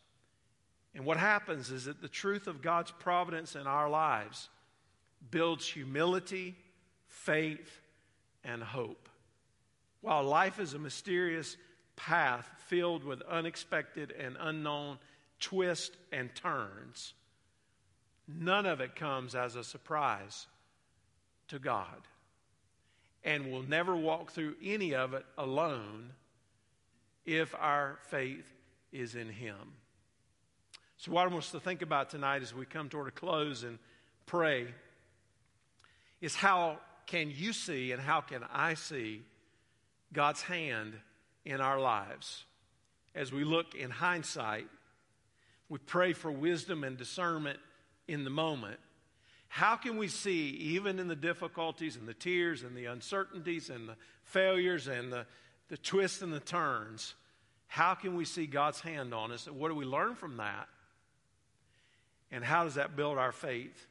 And 0.94 1.04
what 1.04 1.16
happens 1.16 1.70
is 1.70 1.84
that 1.86 2.00
the 2.00 2.08
truth 2.08 2.46
of 2.46 2.62
God's 2.62 2.92
providence 2.92 3.56
in 3.56 3.66
our 3.66 3.90
lives 3.90 4.48
builds 5.30 5.66
humility, 5.66 6.54
faith, 7.08 7.80
and 8.44 8.62
hope. 8.62 9.08
While 10.00 10.22
life 10.22 10.60
is 10.60 10.72
a 10.72 10.78
mysterious 10.78 11.56
path 11.96 12.48
filled 12.68 13.02
with 13.02 13.22
unexpected 13.22 14.12
and 14.12 14.36
unknown 14.38 14.98
twists 15.40 15.96
and 16.12 16.32
turns, 16.34 17.14
none 18.28 18.66
of 18.66 18.80
it 18.80 18.94
comes 18.94 19.34
as 19.34 19.56
a 19.56 19.64
surprise 19.64 20.46
to 21.48 21.58
God. 21.58 22.06
And 23.24 23.50
we'll 23.50 23.62
never 23.62 23.96
walk 23.96 24.32
through 24.32 24.54
any 24.62 24.94
of 24.94 25.14
it 25.14 25.24
alone 25.38 26.10
if 27.24 27.54
our 27.58 27.98
faith 28.10 28.52
is 28.92 29.14
in 29.14 29.28
Him. 29.28 29.56
So, 30.98 31.12
what 31.12 31.24
I 31.24 31.26
want 31.26 31.44
us 31.44 31.50
to 31.52 31.60
think 31.60 31.82
about 31.82 32.10
tonight 32.10 32.42
as 32.42 32.54
we 32.54 32.66
come 32.66 32.88
toward 32.88 33.08
a 33.08 33.10
close 33.10 33.62
and 33.62 33.78
pray 34.26 34.68
is 36.20 36.34
how 36.34 36.78
can 37.06 37.30
you 37.34 37.52
see 37.52 37.92
and 37.92 38.00
how 38.00 38.20
can 38.20 38.42
I 38.52 38.74
see 38.74 39.22
God's 40.12 40.42
hand 40.42 40.94
in 41.44 41.60
our 41.60 41.78
lives? 41.78 42.44
As 43.14 43.32
we 43.32 43.44
look 43.44 43.74
in 43.74 43.90
hindsight, 43.90 44.66
we 45.68 45.78
pray 45.78 46.12
for 46.12 46.30
wisdom 46.30 46.84
and 46.84 46.96
discernment 46.96 47.58
in 48.08 48.24
the 48.24 48.30
moment. 48.30 48.78
How 49.54 49.76
can 49.76 49.98
we 49.98 50.08
see, 50.08 50.48
even 50.48 50.98
in 50.98 51.06
the 51.06 51.14
difficulties 51.14 51.94
and 51.94 52.08
the 52.08 52.12
tears 52.12 52.64
and 52.64 52.76
the 52.76 52.86
uncertainties 52.86 53.70
and 53.70 53.88
the 53.88 53.94
failures 54.24 54.88
and 54.88 55.12
the, 55.12 55.26
the 55.68 55.76
twists 55.76 56.22
and 56.22 56.32
the 56.32 56.40
turns, 56.40 57.14
how 57.68 57.94
can 57.94 58.16
we 58.16 58.24
see 58.24 58.46
God's 58.46 58.80
hand 58.80 59.14
on 59.14 59.30
us? 59.30 59.46
And 59.46 59.56
what 59.56 59.68
do 59.68 59.76
we 59.76 59.84
learn 59.84 60.16
from 60.16 60.38
that? 60.38 60.66
And 62.32 62.42
how 62.42 62.64
does 62.64 62.74
that 62.74 62.96
build 62.96 63.16
our 63.16 63.30
faith 63.30 63.86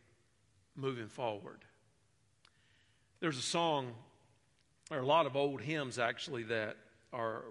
moving 0.75 1.07
forward? 1.07 1.59
There's 3.21 3.37
a 3.37 3.41
song, 3.41 3.93
or 4.91 4.97
a 4.97 5.05
lot 5.05 5.25
of 5.25 5.37
old 5.37 5.61
hymns 5.61 5.97
actually, 5.97 6.43
that 6.43 6.75
are 7.13 7.45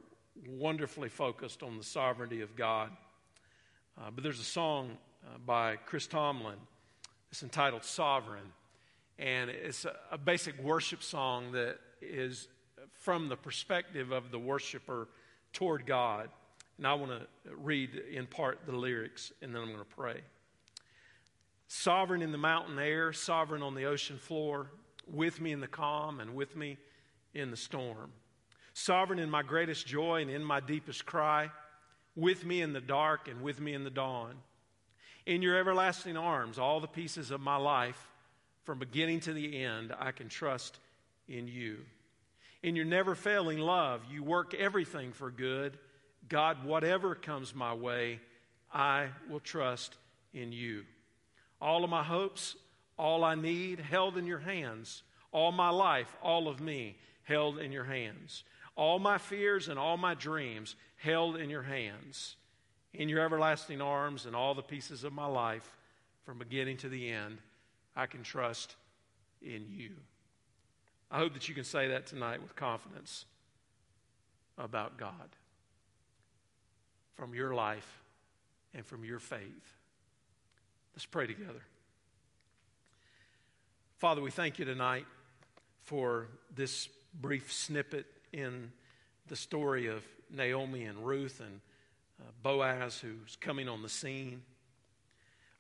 wonderfully 0.46 1.09
focused 1.09 1.62
on 1.62 1.79
the 1.79 1.85
sovereignty 1.85 2.42
of 2.42 2.57
God. 2.57 2.90
Uh, 3.98 4.11
but 4.11 4.22
there's 4.22 4.38
a 4.38 4.44
song 4.44 4.98
uh, 5.25 5.38
by 5.46 5.77
Chris 5.77 6.07
Tomlin. 6.07 6.59
It's 7.32 7.42
entitled 7.42 7.82
Sovereign. 7.82 8.52
And 9.18 9.48
it's 9.48 9.86
a, 10.10 10.18
basic 10.18 10.62
worship 10.62 11.02
song 11.02 11.52
that 11.52 11.78
is 12.02 12.46
from 12.92 13.28
the 13.30 13.36
perspective 13.36 14.12
of 14.12 14.30
the 14.30 14.38
worshiper 14.38 15.08
toward 15.54 15.86
God. 15.86 16.28
And 16.76 16.86
I 16.86 16.92
want 16.92 17.10
to 17.10 17.26
read 17.56 17.94
in 17.94 18.26
part 18.26 18.60
the 18.66 18.76
lyrics, 18.76 19.32
and 19.40 19.54
then 19.54 19.62
I'm 19.62 19.68
going 19.68 19.78
to 19.78 19.84
pray. 19.84 20.20
Sovereign 21.68 22.20
in 22.20 22.32
the 22.32 22.38
mountain 22.38 22.78
air, 22.78 23.14
sovereign 23.14 23.62
on 23.62 23.74
the 23.74 23.86
ocean 23.86 24.18
floor, 24.18 24.70
with 25.10 25.40
me 25.40 25.52
in 25.52 25.60
the 25.60 25.68
calm 25.68 26.20
and 26.20 26.34
with 26.34 26.54
me 26.54 26.76
in 27.32 27.50
the 27.50 27.56
storm. 27.56 28.12
Sovereign 28.74 29.18
in 29.18 29.30
my 29.30 29.42
greatest 29.42 29.86
joy 29.86 30.20
and 30.20 30.30
in 30.30 30.44
my 30.44 30.60
deepest 30.60 31.06
cry, 31.06 31.50
with 32.14 32.44
me 32.44 32.60
in 32.60 32.74
the 32.74 32.80
dark 32.80 33.28
and 33.28 33.40
with 33.40 33.58
me 33.58 33.72
in 33.72 33.84
the 33.84 33.90
dawn. 33.90 34.34
In 35.26 35.42
your 35.42 35.56
everlasting 35.56 36.16
arms, 36.16 36.58
all 36.58 36.80
the 36.80 36.88
pieces 36.88 37.30
of 37.30 37.40
my 37.40 37.56
life, 37.56 38.08
from 38.64 38.78
beginning 38.78 39.20
to 39.20 39.32
the 39.32 39.62
end, 39.62 39.92
I 39.98 40.12
can 40.12 40.28
trust 40.28 40.78
in 41.28 41.48
you. 41.48 41.78
In 42.62 42.76
your 42.76 42.85
never 42.85 43.14
failing 43.14 43.58
love, 43.58 44.02
you 44.11 44.22
work 44.22 44.54
everything 44.54 45.12
for 45.12 45.30
good. 45.30 45.78
God, 46.28 46.64
whatever 46.64 47.14
comes 47.14 47.54
my 47.54 47.74
way, 47.74 48.20
I 48.72 49.08
will 49.28 49.40
trust 49.40 49.96
in 50.32 50.52
you. 50.52 50.85
All 51.61 51.85
of 51.85 51.90
my 51.90 52.02
hopes 52.02 52.56
all 52.98 53.24
I 53.24 53.35
need 53.35 53.80
held 53.80 54.16
in 54.16 54.26
your 54.26 54.38
hands. 54.38 55.02
All 55.32 55.50
my 55.50 55.70
life, 55.70 56.14
all 56.22 56.48
of 56.48 56.61
me 56.61 56.96
held 57.24 57.58
in 57.58 57.72
your 57.72 57.85
hands. 57.85 58.44
All 58.76 58.98
my 58.98 59.18
fears 59.18 59.68
and 59.68 59.78
all 59.78 59.96
my 59.96 60.14
dreams 60.14 60.76
held 60.96 61.37
in 61.37 61.50
your 61.50 61.62
hands. 61.62 62.37
In 62.94 63.09
your 63.09 63.20
everlasting 63.20 63.81
arms 63.81 64.26
and 64.26 64.37
all 64.37 64.55
the 64.55 64.62
pieces 64.62 65.05
of 65.05 65.12
my 65.12 65.26
life, 65.26 65.76
from 66.24 66.38
beginning 66.38 66.76
to 66.78 66.88
the 66.88 67.11
end, 67.11 67.38
I 67.96 68.07
can 68.07 68.22
trust 68.22 68.76
in 69.40 69.66
you. 69.70 69.90
I 71.11 71.18
hope 71.18 71.35
that 71.35 71.48
you 71.48 71.55
can 71.55 71.64
say 71.64 71.88
that 71.88 72.07
tonight 72.07 72.42
with 72.42 72.55
confidence 72.57 73.24
about 74.57 74.96
God 74.96 75.37
from 77.14 77.35
your 77.35 77.55
life 77.55 78.02
and 78.74 78.87
from 78.87 79.05
your 79.05 79.18
faith. 79.18 79.76
Let's 80.94 81.07
pray 81.07 81.26
together. 81.26 81.62
Father, 83.98 84.22
we 84.22 84.31
thank 84.31 84.59
you 84.59 84.64
tonight 84.64 85.07
for 85.83 86.28
this 86.55 86.88
brief 87.20 87.52
snippet 87.52 88.07
in 88.33 88.72
the 89.28 89.37
story 89.37 89.87
of 89.88 90.02
Naomi 90.31 90.85
and 90.85 91.07
Ruth 91.07 91.40
and 91.40 91.61
uh, 92.22 92.30
Boaz, 92.42 92.98
who's 92.98 93.37
coming 93.40 93.68
on 93.68 93.82
the 93.82 93.88
scene. 93.88 94.42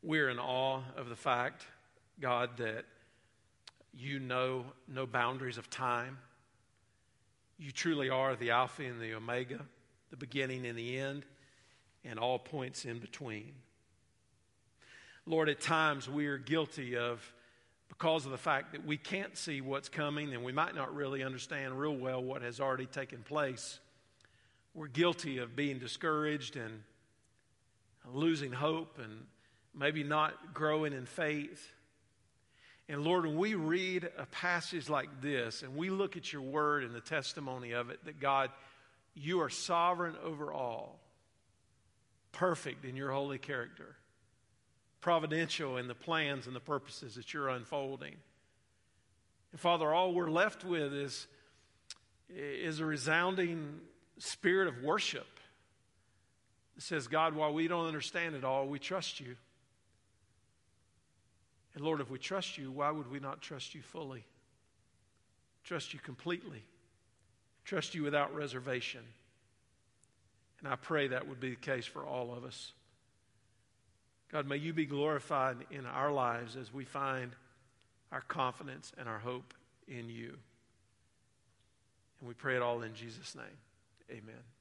We're 0.02 0.28
in 0.28 0.38
awe 0.38 0.82
of 0.96 1.08
the 1.08 1.16
fact, 1.16 1.66
God, 2.20 2.50
that 2.58 2.84
you 3.92 4.18
know 4.18 4.64
no 4.88 5.06
boundaries 5.06 5.58
of 5.58 5.68
time. 5.70 6.18
You 7.58 7.70
truly 7.70 8.10
are 8.10 8.34
the 8.34 8.50
Alpha 8.50 8.82
and 8.84 9.00
the 9.00 9.14
Omega, 9.14 9.60
the 10.10 10.16
beginning 10.16 10.66
and 10.66 10.76
the 10.76 10.98
end, 10.98 11.24
and 12.04 12.18
all 12.18 12.38
points 12.38 12.84
in 12.84 12.98
between. 12.98 13.52
Lord, 15.26 15.48
at 15.48 15.60
times 15.60 16.08
we 16.08 16.26
are 16.26 16.38
guilty 16.38 16.96
of 16.96 17.32
because 17.88 18.24
of 18.24 18.32
the 18.32 18.38
fact 18.38 18.72
that 18.72 18.84
we 18.84 18.96
can't 18.96 19.36
see 19.36 19.60
what's 19.60 19.88
coming 19.88 20.32
and 20.32 20.42
we 20.42 20.50
might 20.50 20.74
not 20.74 20.94
really 20.94 21.22
understand 21.22 21.78
real 21.78 21.94
well 21.94 22.22
what 22.22 22.42
has 22.42 22.58
already 22.58 22.86
taken 22.86 23.22
place. 23.22 23.78
We're 24.74 24.88
guilty 24.88 25.38
of 25.38 25.54
being 25.54 25.78
discouraged 25.78 26.56
and 26.56 26.82
losing 28.10 28.52
hope 28.52 28.98
and 28.98 29.26
maybe 29.74 30.02
not 30.02 30.54
growing 30.54 30.92
in 30.92 31.06
faith. 31.06 31.70
And 32.88 33.04
Lord, 33.04 33.26
when 33.26 33.36
we 33.36 33.54
read 33.54 34.08
a 34.18 34.26
passage 34.26 34.88
like 34.88 35.20
this 35.20 35.62
and 35.62 35.76
we 35.76 35.90
look 35.90 36.16
at 36.16 36.32
your 36.32 36.42
word 36.42 36.84
and 36.84 36.94
the 36.94 37.00
testimony 37.00 37.72
of 37.72 37.90
it, 37.90 38.04
that 38.04 38.20
God, 38.20 38.50
you 39.14 39.40
are 39.40 39.50
sovereign 39.50 40.16
over 40.24 40.52
all, 40.52 40.98
perfect 42.32 42.84
in 42.84 42.96
your 42.96 43.12
holy 43.12 43.38
character 43.38 43.96
providential 45.02 45.76
in 45.76 45.88
the 45.88 45.94
plans 45.94 46.46
and 46.46 46.56
the 46.56 46.60
purposes 46.60 47.16
that 47.16 47.34
you're 47.34 47.50
unfolding. 47.50 48.14
And 49.50 49.60
Father, 49.60 49.92
all 49.92 50.14
we're 50.14 50.30
left 50.30 50.64
with 50.64 50.94
is, 50.94 51.26
is 52.30 52.80
a 52.80 52.86
resounding 52.86 53.80
spirit 54.18 54.68
of 54.68 54.82
worship 54.82 55.26
that 56.74 56.82
says, 56.82 57.06
God, 57.08 57.34
while 57.34 57.52
we 57.52 57.68
don't 57.68 57.86
understand 57.86 58.34
it 58.34 58.44
all, 58.44 58.66
we 58.66 58.78
trust 58.78 59.20
you. 59.20 59.36
And 61.74 61.84
Lord, 61.84 62.00
if 62.00 62.10
we 62.10 62.18
trust 62.18 62.58
you, 62.58 62.70
why 62.70 62.90
would 62.90 63.10
we 63.10 63.18
not 63.18 63.40
trust 63.40 63.74
you 63.74 63.82
fully? 63.82 64.24
Trust 65.64 65.94
you 65.94 66.00
completely. 66.00 66.62
Trust 67.64 67.94
you 67.94 68.02
without 68.02 68.34
reservation. 68.34 69.02
And 70.60 70.68
I 70.68 70.76
pray 70.76 71.08
that 71.08 71.28
would 71.28 71.40
be 71.40 71.50
the 71.50 71.56
case 71.56 71.86
for 71.86 72.04
all 72.04 72.34
of 72.34 72.44
us. 72.44 72.72
God, 74.30 74.46
may 74.46 74.56
you 74.56 74.72
be 74.72 74.86
glorified 74.86 75.56
in 75.70 75.86
our 75.86 76.10
lives 76.10 76.56
as 76.56 76.72
we 76.72 76.84
find 76.84 77.32
our 78.10 78.22
confidence 78.22 78.92
and 78.98 79.08
our 79.08 79.18
hope 79.18 79.54
in 79.88 80.08
you. 80.08 80.36
And 82.20 82.28
we 82.28 82.34
pray 82.34 82.56
it 82.56 82.62
all 82.62 82.82
in 82.82 82.94
Jesus' 82.94 83.34
name. 83.34 83.44
Amen. 84.12 84.51